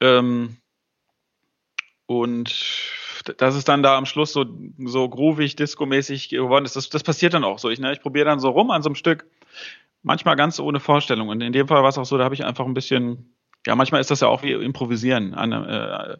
[0.00, 0.56] Ähm,
[2.06, 2.54] und
[3.36, 4.44] dass es dann da am Schluss so,
[4.78, 7.70] so groovig, disco-mäßig geworden ist, das, das passiert dann auch so.
[7.70, 9.26] Ich, ne, ich probiere dann so rum an so einem Stück,
[10.02, 11.28] manchmal ganz ohne Vorstellung.
[11.28, 13.34] Und in dem Fall war es auch so, da habe ich einfach ein bisschen,
[13.66, 15.34] ja, manchmal ist das ja auch wie Improvisieren.
[15.34, 16.16] An, äh,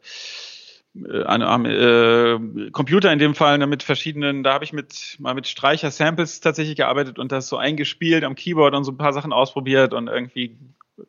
[0.95, 5.47] am äh, Computer in dem Fall ne, mit verschiedenen, da habe ich mit mal mit
[5.47, 9.95] Streicher-Samples tatsächlich gearbeitet und das so eingespielt am Keyboard und so ein paar Sachen ausprobiert
[9.95, 10.59] und irgendwie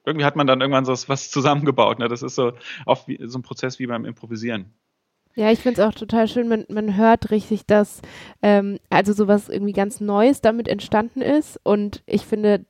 [0.06, 2.00] irgendwie hat man dann irgendwann so was zusammengebaut.
[2.00, 2.08] Ne?
[2.08, 2.54] Das ist so
[2.86, 4.74] oft wie, so ein Prozess wie beim Improvisieren.
[5.36, 8.02] Ja, ich finde es auch total schön, man, man hört richtig, dass
[8.44, 11.60] ähm, also sowas irgendwie ganz Neues damit entstanden ist.
[11.64, 12.66] Und ich finde,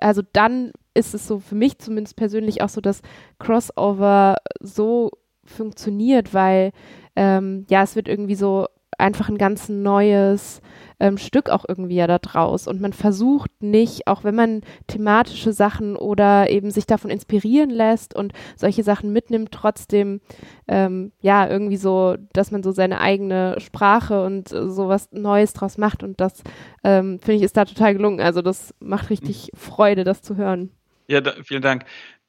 [0.00, 3.00] also dann ist es so für mich zumindest persönlich auch so, dass
[3.38, 5.10] Crossover so
[5.44, 6.72] funktioniert, weil
[7.16, 8.66] ähm, ja, es wird irgendwie so
[8.98, 10.60] einfach ein ganz neues
[11.00, 12.68] ähm, Stück auch irgendwie ja da draus.
[12.68, 18.14] Und man versucht nicht, auch wenn man thematische Sachen oder eben sich davon inspirieren lässt
[18.14, 20.20] und solche Sachen mitnimmt, trotzdem
[20.68, 25.76] ähm, ja irgendwie so, dass man so seine eigene Sprache und äh, sowas Neues draus
[25.76, 26.04] macht.
[26.04, 26.42] Und das
[26.84, 28.20] ähm, finde ich ist da total gelungen.
[28.20, 29.58] Also das macht richtig mhm.
[29.58, 30.70] Freude, das zu hören.
[31.08, 31.84] Ja, da, vielen Dank.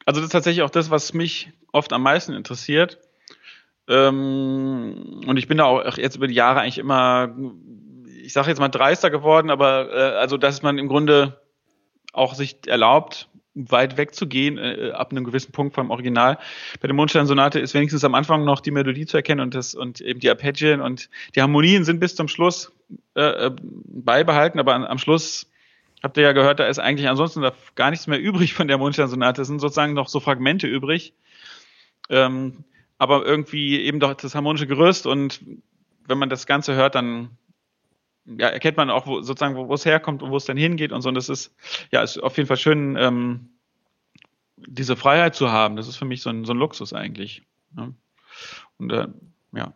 [0.05, 2.99] Also das ist tatsächlich auch das, was mich oft am meisten interessiert.
[3.87, 7.35] Ähm, und ich bin da auch jetzt über die Jahre eigentlich immer
[8.23, 11.41] ich sage jetzt mal dreister geworden, aber äh, also dass man im Grunde
[12.13, 16.39] auch sich erlaubt, weit wegzugehen, äh, ab einem gewissen Punkt vom Original.
[16.79, 20.01] Bei der Mondstein-Sonate ist wenigstens am Anfang noch die Melodie zu erkennen und das und
[20.01, 22.71] eben die Arpeggien und die Harmonien sind bis zum Schluss
[23.15, 25.51] äh, äh beibehalten, aber an, am Schluss
[26.03, 27.43] habt ihr ja gehört, da ist eigentlich ansonsten
[27.75, 29.41] gar nichts mehr übrig von der Mondstein-Sonate.
[29.41, 31.13] Es sind sozusagen noch so Fragmente übrig.
[32.09, 32.65] Ähm,
[32.99, 35.41] aber irgendwie eben doch das harmonische Gerüst und
[36.05, 37.37] wenn man das Ganze hört, dann
[38.25, 40.91] ja, erkennt man auch wo, sozusagen, wo, wo es herkommt und wo es dann hingeht
[40.91, 41.09] und so.
[41.09, 41.55] Und das ist,
[41.91, 43.49] ja, ist auf jeden Fall schön, ähm,
[44.57, 45.75] diese Freiheit zu haben.
[45.75, 47.43] Das ist für mich so ein, so ein Luxus eigentlich.
[47.75, 47.93] Ne?
[48.77, 49.07] Und äh,
[49.53, 49.73] ja.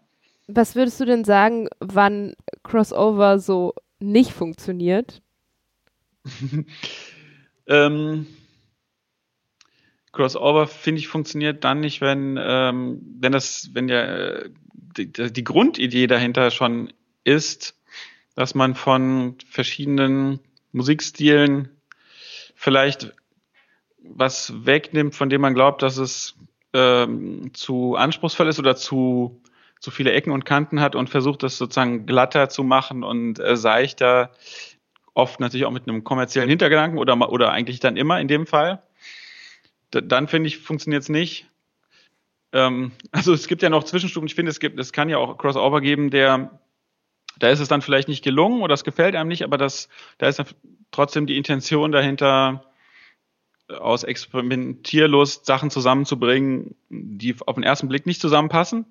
[0.47, 5.21] Was würdest du denn sagen, wann Crossover so nicht funktioniert?
[7.67, 8.27] ähm,
[10.11, 14.49] Crossover finde ich funktioniert dann nicht, wenn ähm, wenn das wenn ja äh,
[14.97, 16.91] die, die Grundidee dahinter schon
[17.23, 17.75] ist,
[18.35, 20.39] dass man von verschiedenen
[20.71, 21.69] Musikstilen
[22.55, 23.13] vielleicht
[23.99, 26.35] was wegnimmt, von dem man glaubt, dass es
[26.73, 29.41] ähm, zu anspruchsvoll ist oder zu,
[29.79, 33.55] zu viele Ecken und Kanten hat und versucht, das sozusagen glatter zu machen und äh,
[33.55, 34.31] seichter,
[35.17, 38.81] oft natürlich auch mit einem kommerziellen Hintergedanken oder, oder eigentlich dann immer in dem Fall.
[39.93, 41.47] D dann finde ich, funktioniert es nicht.
[42.53, 44.27] Ähm, also es gibt ja noch Zwischenstufen.
[44.27, 46.59] Ich finde, es gibt, es kann ja auch Crossover geben, der
[47.39, 50.27] da ist es dann vielleicht nicht gelungen oder es gefällt einem nicht, aber das, da
[50.27, 50.43] ist
[50.89, 52.63] trotzdem die Intention dahinter,
[53.67, 58.85] aus Experimentierlust Sachen zusammenzubringen, die auf den ersten Blick nicht zusammenpassen.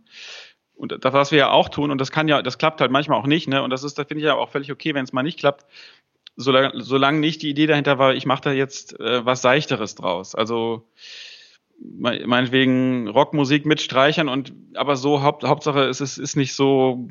[0.75, 3.19] Und das, was wir ja auch tun, und das kann ja, das klappt halt manchmal
[3.19, 3.63] auch nicht, ne?
[3.63, 5.65] Und das ist, da finde ich ja auch völlig okay, wenn es mal nicht klappt,
[6.37, 10.35] solange, solange nicht die Idee dahinter war, ich mache da jetzt äh, was Seichteres draus.
[10.35, 10.89] Also
[11.79, 17.09] meinetwegen Rockmusik mit Streichern und aber so Haupt, Hauptsache es ist, ist nicht so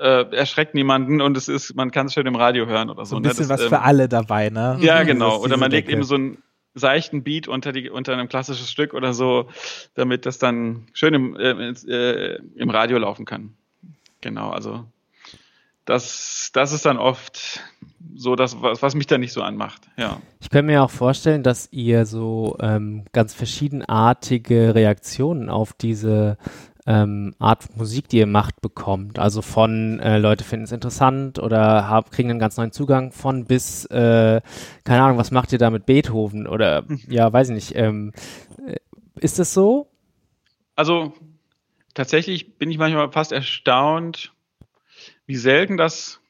[0.00, 3.10] äh, erschreckt niemanden und es ist, man kann es schön im Radio hören oder so.
[3.10, 3.28] so ein ne?
[3.28, 3.48] bisschen ne?
[3.50, 4.78] das, was ähm, für alle dabei, ne?
[4.80, 5.38] Ja, genau.
[5.38, 5.96] Oder man legt Decke.
[5.98, 6.42] eben so einen
[6.74, 9.48] seichten Beat unter, die, unter einem klassisches Stück oder so,
[9.94, 13.54] damit das dann schön im, äh, äh, im Radio laufen kann.
[14.20, 14.84] Genau, also
[15.84, 17.60] das, das ist dann oft
[18.14, 20.20] so das, was, was mich da nicht so anmacht, ja.
[20.40, 26.38] Ich könnte mir auch vorstellen, dass ihr so ähm, ganz verschiedenartige Reaktionen auf diese
[26.86, 29.18] ähm, Art Musik, die ihr macht, bekommt.
[29.18, 33.46] Also von äh, Leute finden es interessant oder hab, kriegen einen ganz neuen Zugang von
[33.46, 34.40] bis, äh,
[34.84, 37.00] keine Ahnung, was macht ihr da mit Beethoven oder mhm.
[37.08, 37.76] ja, weiß ich nicht.
[37.76, 38.12] Ähm,
[38.66, 38.76] äh,
[39.16, 39.88] ist das so?
[40.76, 41.14] Also
[41.94, 44.33] tatsächlich bin ich manchmal fast erstaunt,
[45.26, 46.20] wie selten das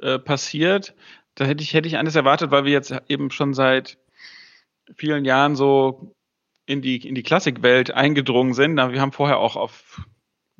[0.00, 0.94] äh, passiert.
[1.34, 3.98] Da hätte ich, hätte ich anders erwartet, weil wir jetzt eben schon seit
[4.94, 6.14] vielen Jahren so
[6.66, 8.76] in die, in die Klassikwelt eingedrungen sind.
[8.76, 10.00] Wir haben vorher auch auf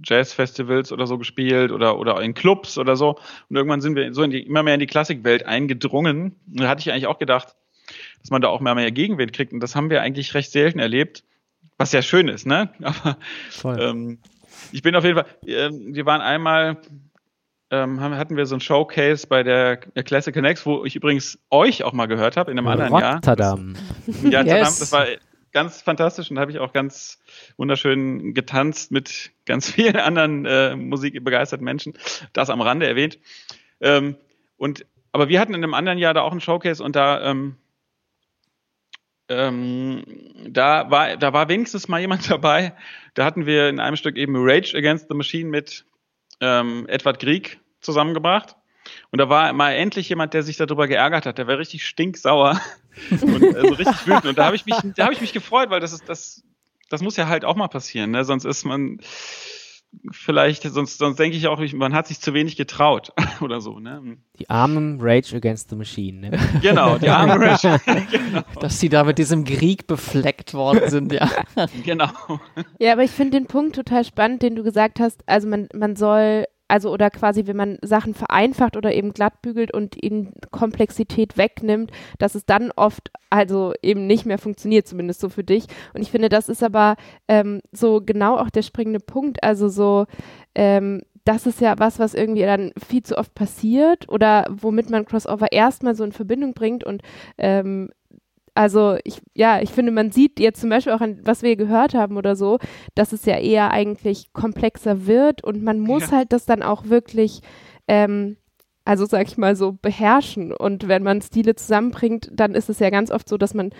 [0.05, 3.19] Jazzfestivals oder so gespielt oder, oder in Clubs oder so.
[3.49, 6.37] Und irgendwann sind wir so in die, immer mehr in die Klassikwelt eingedrungen.
[6.47, 7.55] Und da hatte ich eigentlich auch gedacht,
[8.21, 9.53] dass man da auch mehr, mehr Gegenwind kriegt.
[9.53, 11.25] Und das haben wir eigentlich recht selten erlebt.
[11.79, 12.71] Was ja schön ist, ne?
[13.63, 14.19] Aber ähm,
[14.73, 16.79] ich bin auf jeden Fall, äh, wir waren einmal,
[17.71, 21.93] ähm, hatten wir so ein Showcase bei der Classic Connects, wo ich übrigens euch auch
[21.93, 23.75] mal gehört habe in einem anderen Rotterdam.
[24.23, 24.45] Jahr.
[24.45, 24.79] Ja, yes.
[24.79, 25.07] das war
[25.53, 27.19] ganz fantastisch und habe ich auch ganz
[27.57, 31.95] wunderschön getanzt mit ganz vielen anderen äh, musikbegeisterten Menschen.
[32.33, 33.19] Das am Rande erwähnt.
[33.81, 34.17] Ähm,
[34.59, 37.57] und aber wir hatten in einem anderen Jahr da auch ein Showcase und da, ähm,
[39.29, 40.05] ähm,
[40.47, 42.75] da war, da war wenigstens mal jemand dabei.
[43.15, 45.87] Da hatten wir in einem Stück eben Rage Against the Machine mit
[46.41, 48.57] ähm, Edward Grieg zusammengebracht.
[49.11, 51.39] Und da war mal endlich jemand, der sich darüber geärgert hat.
[51.39, 52.61] Der war richtig stinksauer
[53.11, 54.27] und also richtig wütend.
[54.27, 56.45] Und da habe ich mich, da habe ich mich gefreut, weil das ist das,
[56.89, 58.13] das muss ja halt auch mal passieren.
[58.13, 58.25] Ne?
[58.25, 59.01] Sonst ist man
[60.11, 63.79] vielleicht, sonst, sonst denke ich auch, man hat sich zu wenig getraut oder so.
[63.79, 64.19] Ne?
[64.39, 66.31] Die armen Rage Against the Machine.
[66.31, 66.39] Ne?
[66.63, 67.81] Genau, die armen Rage.
[68.11, 68.43] genau.
[68.61, 71.31] Dass sie da mit diesem Krieg befleckt worden sind, ja.
[71.85, 72.11] genau.
[72.79, 75.23] Ja, aber ich finde den Punkt total spannend, den du gesagt hast.
[75.27, 79.73] Also man, man soll also oder quasi, wenn man Sachen vereinfacht oder eben glatt bügelt
[79.73, 85.29] und ihnen Komplexität wegnimmt, dass es dann oft also eben nicht mehr funktioniert, zumindest so
[85.29, 85.67] für dich.
[85.95, 86.97] Und ich finde, das ist aber
[87.29, 89.43] ähm, so genau auch der springende Punkt.
[89.43, 90.07] Also so,
[90.55, 95.05] ähm, das ist ja was, was irgendwie dann viel zu oft passiert oder womit man
[95.05, 97.03] Crossover erstmal so in Verbindung bringt und
[97.37, 97.91] ähm,
[98.57, 101.95] also ich, ja, ich finde, man sieht jetzt zum Beispiel auch an, was wir gehört
[101.95, 102.59] haben oder so,
[102.95, 106.19] dass es ja eher eigentlich komplexer wird und man muss ja.
[106.19, 107.41] halt das dann auch wirklich,
[107.87, 108.37] ähm,
[108.85, 110.53] also sag ich mal so, beherrschen.
[110.53, 113.71] Und wenn man Stile zusammenbringt, dann ist es ja ganz oft so, dass man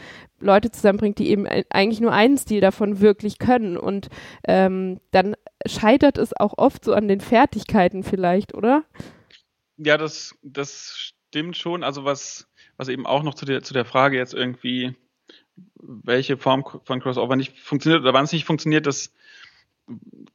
[0.41, 3.79] Leute zusammenbringt, die eben eigentlich nur einen Stil davon wirklich können.
[3.79, 4.09] Und
[4.47, 8.85] ähm, dann scheitert es auch oft so an den Fertigkeiten vielleicht, oder?
[9.79, 11.85] Ja, das, das stimmt schon.
[11.85, 14.95] Also was was eben auch noch zu der, zu der Frage jetzt irgendwie,
[15.77, 19.13] welche Form von Crossover nicht funktioniert oder wann es nicht funktioniert, das,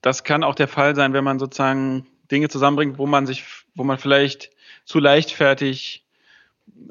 [0.01, 3.43] das kann auch der Fall sein, wenn man sozusagen Dinge zusammenbringt, wo man sich,
[3.75, 4.51] wo man vielleicht
[4.85, 6.05] zu leichtfertig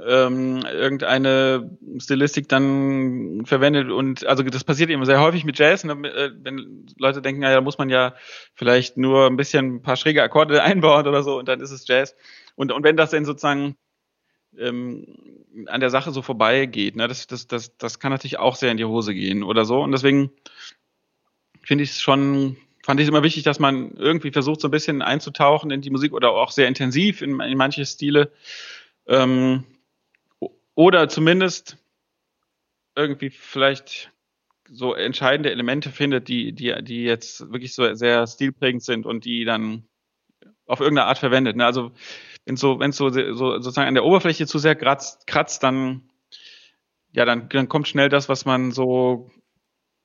[0.07, 5.93] ähm, irgendeine Stilistik dann verwendet und also das passiert eben sehr häufig mit Jazz, ne,
[5.93, 8.15] äh, wenn Leute denken, naja, da muss man ja
[8.55, 11.87] vielleicht nur ein bisschen ein paar schräge Akkorde einbauen oder so und dann ist es
[11.87, 12.15] Jazz.
[12.57, 13.77] Und, und wenn das dann sozusagen
[14.59, 15.07] ähm,
[15.67, 16.97] an der Sache so vorbeigeht.
[16.97, 17.09] Ne?
[17.09, 19.83] Das, das, das, das kann natürlich auch sehr in die Hose gehen oder so.
[19.83, 20.31] Und deswegen
[21.63, 24.73] finde ich es schon, fand ich es immer wichtig, dass man irgendwie versucht, so ein
[24.73, 28.33] bisschen einzutauchen in die Musik oder auch sehr intensiv in, in manche Stile.
[29.07, 29.65] Ähm,
[30.75, 31.77] oder zumindest
[32.97, 34.13] irgendwie vielleicht
[34.69, 39.45] so entscheidende Elemente findet, die, die, die jetzt wirklich so sehr stilprägend sind und die
[39.45, 39.85] dann
[40.67, 41.57] auf irgendeine Art verwendet.
[41.57, 41.67] Ne?
[41.67, 41.93] Also
[42.51, 46.03] wenn so, wenn so, so sozusagen an der Oberfläche zu sehr kratzt, kratzt dann
[47.13, 49.31] ja, dann, dann kommt schnell das, was man so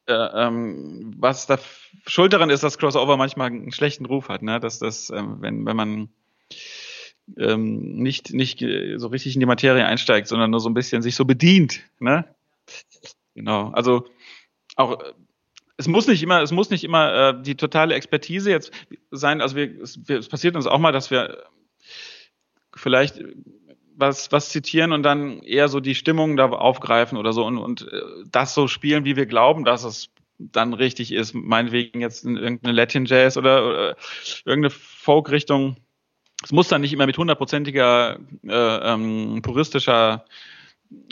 [0.08, 1.58] äh, ähm, was da
[2.06, 4.60] schuld daran ist, dass Crossover manchmal einen schlechten Ruf hat, ne?
[4.60, 6.10] Dass das, ähm, wenn, wenn man
[7.38, 11.16] ähm, nicht, nicht so richtig in die Materie einsteigt, sondern nur so ein bisschen sich
[11.16, 12.26] so bedient, ne?
[13.34, 13.70] Genau.
[13.72, 14.08] Also
[14.76, 15.00] auch
[15.78, 18.72] es muss nicht immer, es muss nicht immer äh, die totale Expertise jetzt
[19.12, 19.42] sein.
[19.42, 21.44] Also wir, es, es passiert uns auch mal, dass wir
[22.76, 23.22] vielleicht
[23.98, 27.88] was, was zitieren und dann eher so die Stimmung da aufgreifen oder so und, und
[27.92, 31.34] äh, das so spielen, wie wir glauben, dass es dann richtig ist.
[31.34, 33.96] Meinetwegen jetzt in irgendeine Latin Jazz oder, oder
[34.44, 35.78] irgendeine Folk-Richtung.
[36.44, 40.26] Es muss dann nicht immer mit hundertprozentiger äh, ähm, puristischer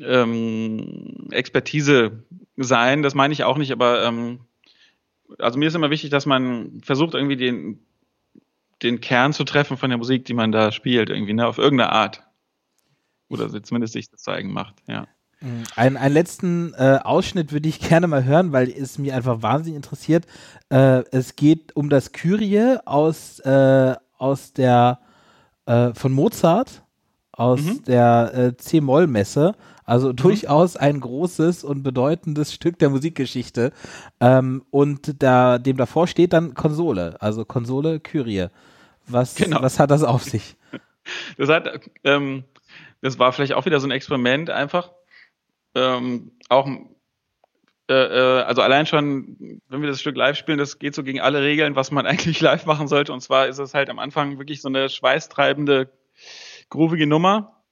[0.02, 2.24] ähm, Expertise
[2.58, 3.02] sein.
[3.02, 4.42] Das meine ich auch nicht, aber ähm,
[5.40, 7.80] also mir ist immer wichtig, dass man versucht, irgendwie den,
[8.84, 11.92] den Kern zu treffen von der Musik, die man da spielt, irgendwie, ne, auf irgendeine
[11.92, 12.24] Art.
[13.30, 15.08] Oder zumindest sich das zeigen macht, ja.
[15.44, 15.64] Mhm.
[15.76, 19.76] Ein, einen letzten äh, Ausschnitt würde ich gerne mal hören, weil es mich einfach wahnsinnig
[19.76, 20.26] interessiert.
[20.70, 25.00] Äh, es geht um das Kyrie aus, äh, aus der
[25.66, 26.84] äh, von Mozart,
[27.32, 27.84] aus mhm.
[27.86, 29.56] der äh, C-Moll-Messe.
[29.86, 30.16] Also mhm.
[30.16, 33.72] durchaus ein großes und bedeutendes Stück der Musikgeschichte.
[34.20, 38.48] Ähm, und da, dem davor steht dann Konsole, also Konsole Kyrie.
[39.08, 39.62] Was, genau.
[39.62, 40.56] was hat das auf sich?
[41.36, 42.46] Das hat, ähm,
[43.02, 44.94] das war vielleicht auch wieder so ein Experiment einfach.
[45.76, 46.66] Ähm, auch
[47.90, 51.20] äh, äh, also allein schon, wenn wir das Stück live spielen, das geht so gegen
[51.20, 53.14] alle Regeln, was man eigentlich live machen sollte.
[53.14, 55.92] Und zwar ist es halt am Anfang wirklich so eine schweißtreibende,
[56.70, 57.64] groovige Nummer.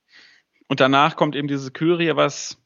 [0.68, 2.58] Und danach kommt eben diese Kyrie, was,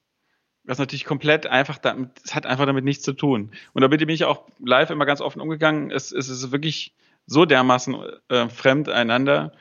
[0.63, 3.51] was natürlich komplett einfach damit, es hat einfach damit nichts zu tun.
[3.73, 5.91] Und da bin ich auch live immer ganz offen umgegangen.
[5.91, 6.93] Es, es ist wirklich
[7.25, 7.95] so dermaßen
[8.29, 9.51] äh, fremd einander,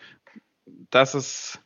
[0.90, 1.58] dass es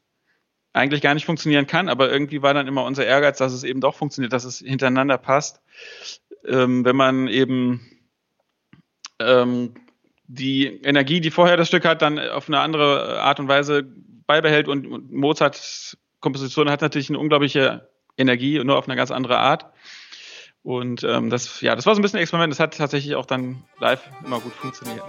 [0.73, 3.81] eigentlich gar nicht funktionieren kann, aber irgendwie war dann immer unser Ehrgeiz, dass es eben
[3.81, 5.61] doch funktioniert, dass es hintereinander passt.
[6.47, 7.81] Ähm, wenn man eben
[9.19, 9.75] ähm,
[10.29, 13.83] die Energie, die vorher das Stück hat, dann auf eine andere Art und Weise
[14.27, 19.67] beibehält und, Mozarts Komposition hat natürlich eine unglaubliche Energie, nur auf eine ganz andere Art.
[20.63, 22.53] Und ähm, das, ja, das war so ein bisschen ein Experiment.
[22.53, 25.03] Das hat tatsächlich auch dann live immer gut funktioniert.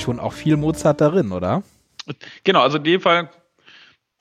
[0.00, 1.62] Schon auch viel Mozart darin, oder?
[2.44, 3.30] Genau, also in dem Fall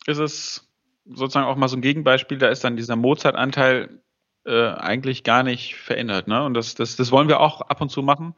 [0.05, 0.67] ist es
[1.05, 4.01] sozusagen auch mal so ein Gegenbeispiel, da ist dann dieser Mozart-Anteil
[4.45, 6.27] äh, eigentlich gar nicht verändert.
[6.27, 6.43] Ne?
[6.43, 8.35] Und das, das, das wollen wir auch ab und zu machen.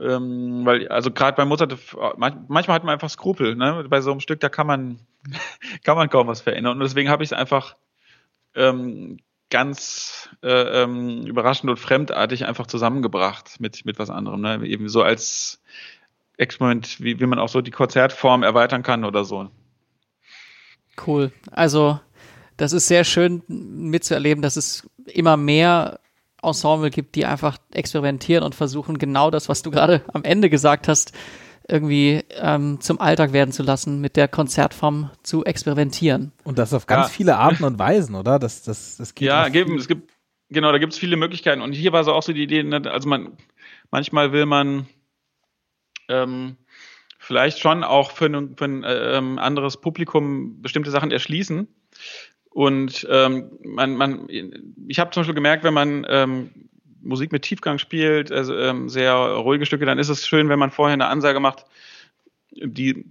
[0.00, 1.74] Ähm, weil, also gerade bei Mozart,
[2.18, 3.86] manchmal hat man einfach Skrupel, ne?
[3.88, 4.98] Bei so einem Stück, da kann man,
[5.84, 6.74] kann man kaum was verändern.
[6.74, 7.76] Und deswegen habe ich es einfach
[8.54, 9.18] ähm,
[9.50, 14.40] ganz äh, ähm, überraschend und fremdartig einfach zusammengebracht mit, mit was anderem.
[14.42, 14.66] Ne?
[14.66, 15.62] Eben so als
[16.38, 19.50] Experiment, wie, wie man auch so die Konzertform erweitern kann oder so.
[21.06, 21.32] Cool.
[21.50, 22.00] Also,
[22.56, 26.00] das ist sehr schön mitzuerleben, dass es immer mehr
[26.42, 30.88] Ensemble gibt, die einfach experimentieren und versuchen, genau das, was du gerade am Ende gesagt
[30.88, 31.12] hast,
[31.68, 36.32] irgendwie ähm, zum Alltag werden zu lassen, mit der Konzertform zu experimentieren.
[36.44, 37.12] Und das auf ganz ja.
[37.12, 38.38] viele Arten und Weisen, oder?
[38.38, 40.10] Das, das, das geht ja, geben, es gibt,
[40.48, 41.60] genau, da gibt es viele Möglichkeiten.
[41.60, 43.36] Und hier war so auch so die Idee, ne, also man,
[43.90, 44.86] manchmal will man
[46.08, 46.56] ähm,
[47.18, 51.68] vielleicht schon auch für ein, für ein ähm, anderes Publikum bestimmte Sachen erschließen.
[52.50, 54.28] Und ähm, man, man,
[54.88, 56.50] ich habe zum Beispiel gemerkt, wenn man ähm,
[57.02, 60.70] Musik mit Tiefgang spielt, also ähm, sehr ruhige Stücke, dann ist es schön, wenn man
[60.70, 61.66] vorher eine Ansage macht,
[62.50, 63.04] die,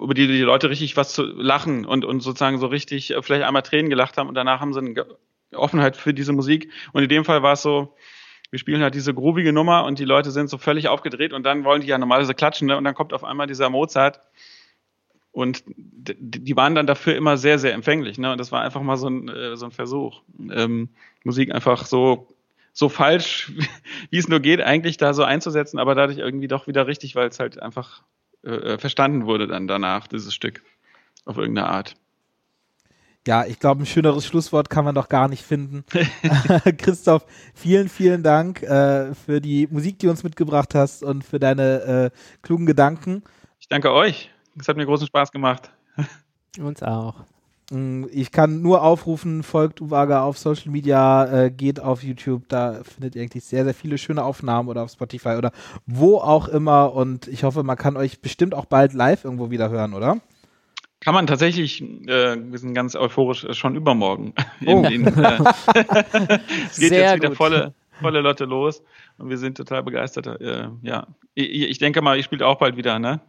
[0.00, 3.44] über die die Leute richtig was zu lachen und, und sozusagen so richtig äh, vielleicht
[3.44, 5.06] einmal Tränen gelacht haben und danach haben sie eine
[5.52, 6.70] Offenheit für diese Musik.
[6.92, 7.94] Und in dem Fall war es so,
[8.50, 11.64] wir spielen halt diese groovige Nummer und die Leute sind so völlig aufgedreht und dann
[11.64, 12.76] wollen die ja normalerweise klatschen ne?
[12.76, 14.20] und dann kommt auf einmal dieser Mozart
[15.32, 18.16] und die waren dann dafür immer sehr, sehr empfänglich.
[18.18, 18.32] Ne?
[18.32, 20.88] Und das war einfach mal so ein, äh, so ein Versuch, ähm,
[21.24, 22.28] Musik einfach so
[22.76, 23.52] so falsch,
[24.10, 27.28] wie es nur geht, eigentlich da so einzusetzen, aber dadurch irgendwie doch wieder richtig, weil
[27.28, 28.02] es halt einfach
[28.44, 30.62] äh, äh, verstanden wurde dann danach, dieses Stück,
[31.24, 31.96] auf irgendeine Art.
[33.26, 35.84] Ja, ich glaube, ein schöneres Schlusswort kann man doch gar nicht finden.
[36.78, 41.40] Christoph, vielen, vielen Dank äh, für die Musik, die du uns mitgebracht hast und für
[41.40, 43.24] deine äh, klugen Gedanken.
[43.58, 44.30] Ich danke euch.
[44.58, 45.70] Es hat mir großen Spaß gemacht.
[46.58, 47.24] Uns auch.
[47.70, 52.84] Mm, ich kann nur aufrufen, folgt Uwaga auf Social Media, äh, geht auf YouTube, da
[52.84, 55.50] findet ihr eigentlich sehr, sehr viele schöne Aufnahmen oder auf Spotify oder
[55.84, 59.68] wo auch immer und ich hoffe, man kann euch bestimmt auch bald live irgendwo wieder
[59.68, 60.18] hören, oder?
[61.06, 64.34] Kann man tatsächlich, äh, wir sind ganz euphorisch, äh, schon übermorgen.
[64.66, 64.84] Oh.
[64.84, 65.38] In, äh,
[66.68, 68.82] es geht sehr jetzt wieder volle, volle Lotte los
[69.16, 70.26] und wir sind total begeistert.
[70.40, 73.20] Äh, ja, ich, ich denke mal, ich spiele auch bald wieder, ne?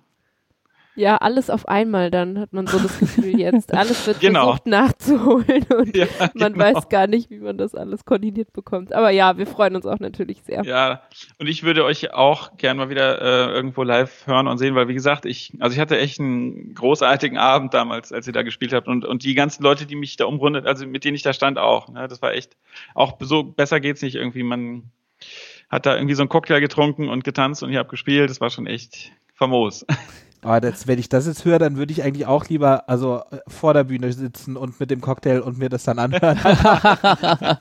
[0.97, 3.71] Ja, alles auf einmal dann hat man so das Gefühl jetzt.
[3.71, 4.45] Alles wird genau.
[4.45, 6.65] versucht nachzuholen und ja, man genau.
[6.65, 8.93] weiß gar nicht, wie man das alles koordiniert bekommt.
[8.93, 10.63] Aber ja, wir freuen uns auch natürlich sehr.
[10.65, 11.03] Ja,
[11.37, 14.87] und ich würde euch auch gern mal wieder äh, irgendwo live hören und sehen, weil
[14.87, 18.73] wie gesagt, ich, also ich hatte echt einen großartigen Abend damals, als ihr da gespielt
[18.73, 21.31] habt und, und die ganzen Leute, die mich da umrundet, also mit denen ich da
[21.31, 21.89] stand auch.
[21.89, 22.57] Ne, das war echt,
[22.95, 24.41] auch so besser geht's nicht irgendwie.
[24.41, 24.89] Man
[25.69, 28.31] hat da irgendwie so einen Cocktail getrunken und getanzt und ich habe gespielt.
[28.31, 29.85] Das war schon echt famos.
[30.47, 33.39] Aber das, wenn ich das jetzt höre, dann würde ich eigentlich auch lieber also äh,
[33.49, 36.39] vor der Bühne sitzen und mit dem Cocktail und mir das dann anhören.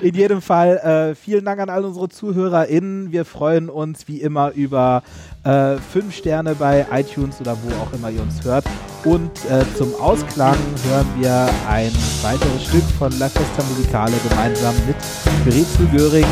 [0.00, 3.12] In jedem Fall äh, vielen Dank an all unsere ZuhörerInnen.
[3.12, 5.02] Wir freuen uns wie immer über
[5.44, 8.64] äh, fünf Sterne bei iTunes oder wo auch immer ihr uns hört.
[9.04, 10.56] Und äh, zum Ausklang
[10.88, 11.92] hören wir ein
[12.22, 14.96] weiteres Stück von La Festa Musicale gemeinsam mit
[15.44, 16.26] Gretel Göring.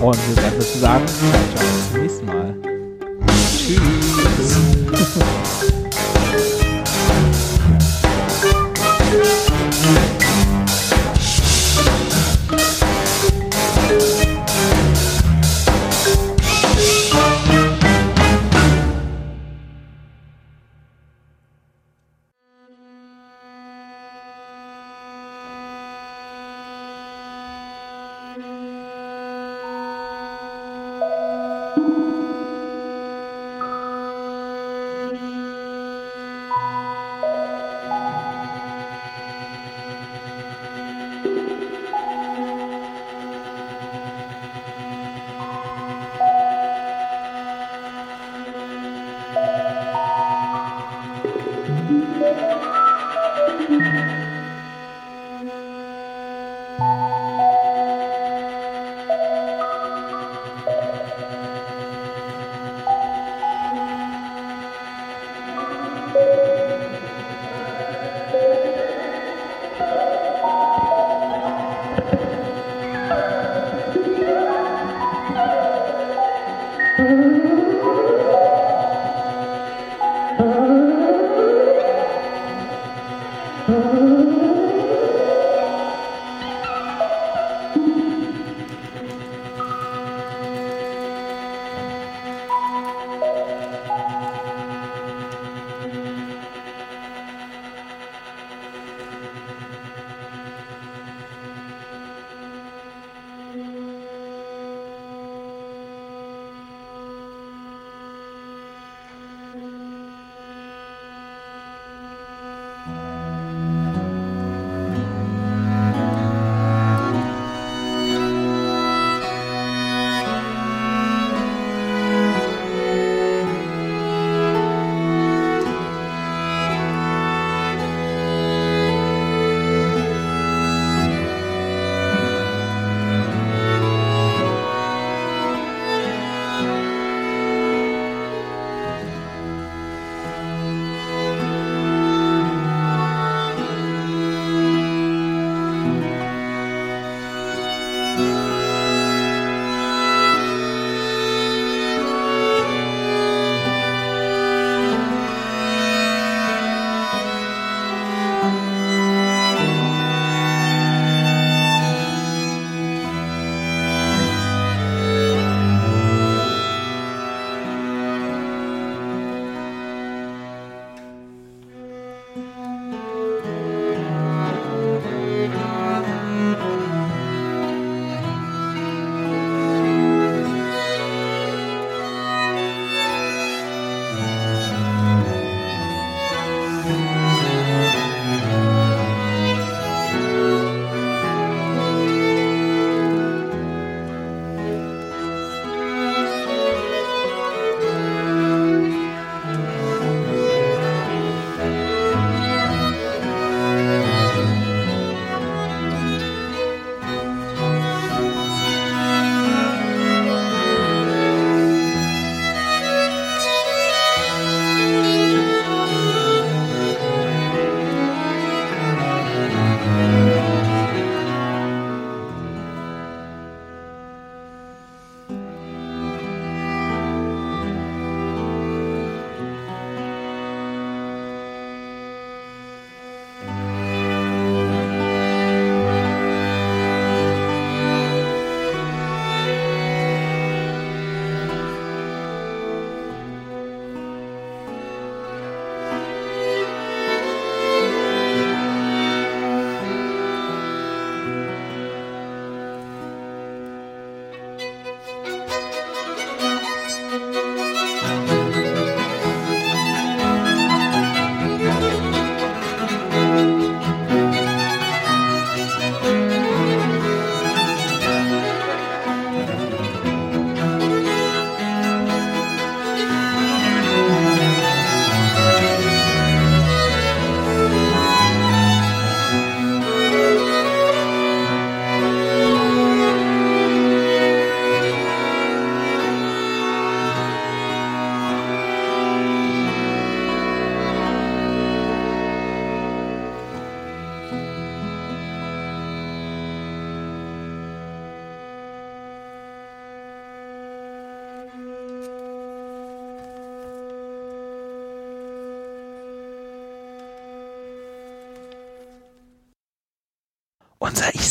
[0.00, 2.54] Und wir werden dazu sagen, ciao, ciao, bis zum nächsten Mal.
[3.54, 4.07] Tschüss.
[9.80, 10.17] Thank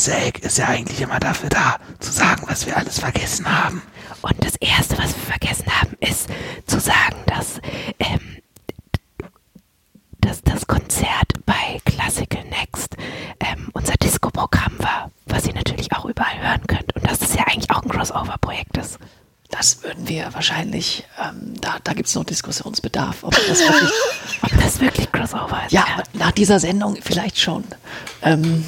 [0.07, 3.81] unser Ich-Selk ist ja eigentlich immer dafür da, zu sagen, was wir alles vergessen haben.
[4.21, 6.29] Und das Erste, was wir vergessen haben, ist
[6.65, 7.59] zu sagen, dass,
[7.99, 8.37] ähm,
[10.21, 12.95] dass das Konzert bei Classical Next
[13.41, 16.95] ähm, unser Disco-Programm war, was ihr natürlich auch überall hören könnt.
[16.95, 18.99] Und dass das ja eigentlich auch ein Crossover-Projekt ist.
[19.49, 23.91] Das würden wir wahrscheinlich, ähm, da, da gibt es noch Diskussionsbedarf, ob das wirklich,
[24.41, 25.71] Ob das wirklich Crossover ist.
[25.71, 27.63] ja, nach dieser Sendung vielleicht schon.
[28.21, 28.65] Ähm,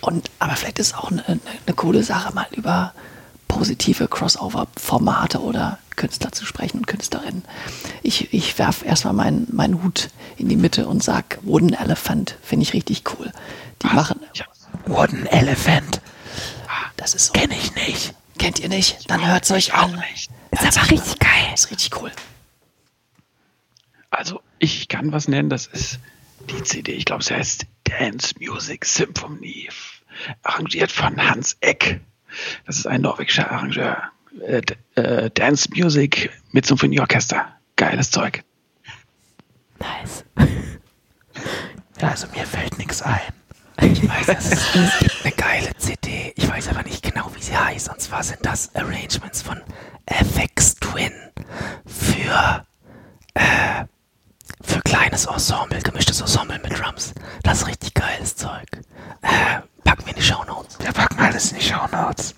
[0.00, 2.94] und, aber vielleicht ist auch eine, eine, eine coole Sache, mal über
[3.48, 7.44] positive Crossover-Formate oder Künstler zu sprechen und Künstlerinnen.
[8.02, 12.62] Ich, ich werfe erstmal meinen meinen Hut in die Mitte und sag Wooden Elephant, finde
[12.62, 13.32] ich richtig cool.
[13.82, 14.20] Die machen,
[14.86, 16.00] Wooden Elephant.
[16.96, 17.32] das ist so.
[17.32, 18.14] Kenn ich nicht.
[18.38, 19.10] Kennt ihr nicht?
[19.10, 20.02] Dann hört's euch an.
[20.50, 21.28] Ist aber richtig geil.
[21.52, 22.10] Ist richtig cool.
[24.10, 25.98] Also, ich kann was nennen, das ist
[26.48, 29.68] die CD, ich glaube, sie heißt Dance Music Symphony,
[30.42, 32.00] arrangiert von Hans Eck.
[32.66, 34.02] Das ist ein norwegischer Arrangeur.
[34.46, 34.62] Äh,
[34.94, 37.46] äh, Dance Music mit Symphonieorchester.
[37.76, 38.44] Geiles Zeug.
[39.78, 40.24] Nice.
[42.00, 43.20] Ja, also mir fällt nichts ein.
[43.82, 46.32] Ich weiß, es, ist, es gibt eine geile CD.
[46.36, 47.88] Ich weiß aber nicht genau, wie sie heißt.
[47.88, 49.60] Und zwar sind das Arrangements von
[50.06, 51.12] FX Twin
[51.86, 52.66] für,
[53.34, 53.84] äh,
[54.62, 57.14] für kleines Ensemble, gemischtes Ensemble mit Drums.
[57.42, 58.68] Das ist richtig geiles Zeug.
[59.22, 60.78] Äh, packen wir in die Show Notes.
[60.78, 62.34] Wir packen alles in die Shownotes.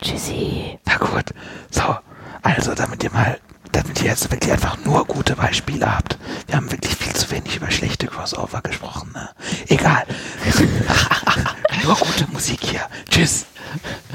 [0.00, 0.78] Tschüssi.
[0.84, 1.34] Na gut.
[1.70, 1.96] So,
[2.42, 3.38] also damit ihr mal,
[3.72, 6.18] damit ihr jetzt wirklich einfach nur gute Beispiele habt.
[6.46, 9.10] Wir haben wirklich viel zu wenig über schlechte Crossover gesprochen.
[9.14, 9.28] Ne?
[9.68, 10.04] Egal.
[11.82, 12.88] nur gute Musik hier.
[13.10, 13.46] Tschüss.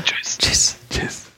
[0.05, 0.77] Tschüss.
[0.89, 1.32] Tschüss.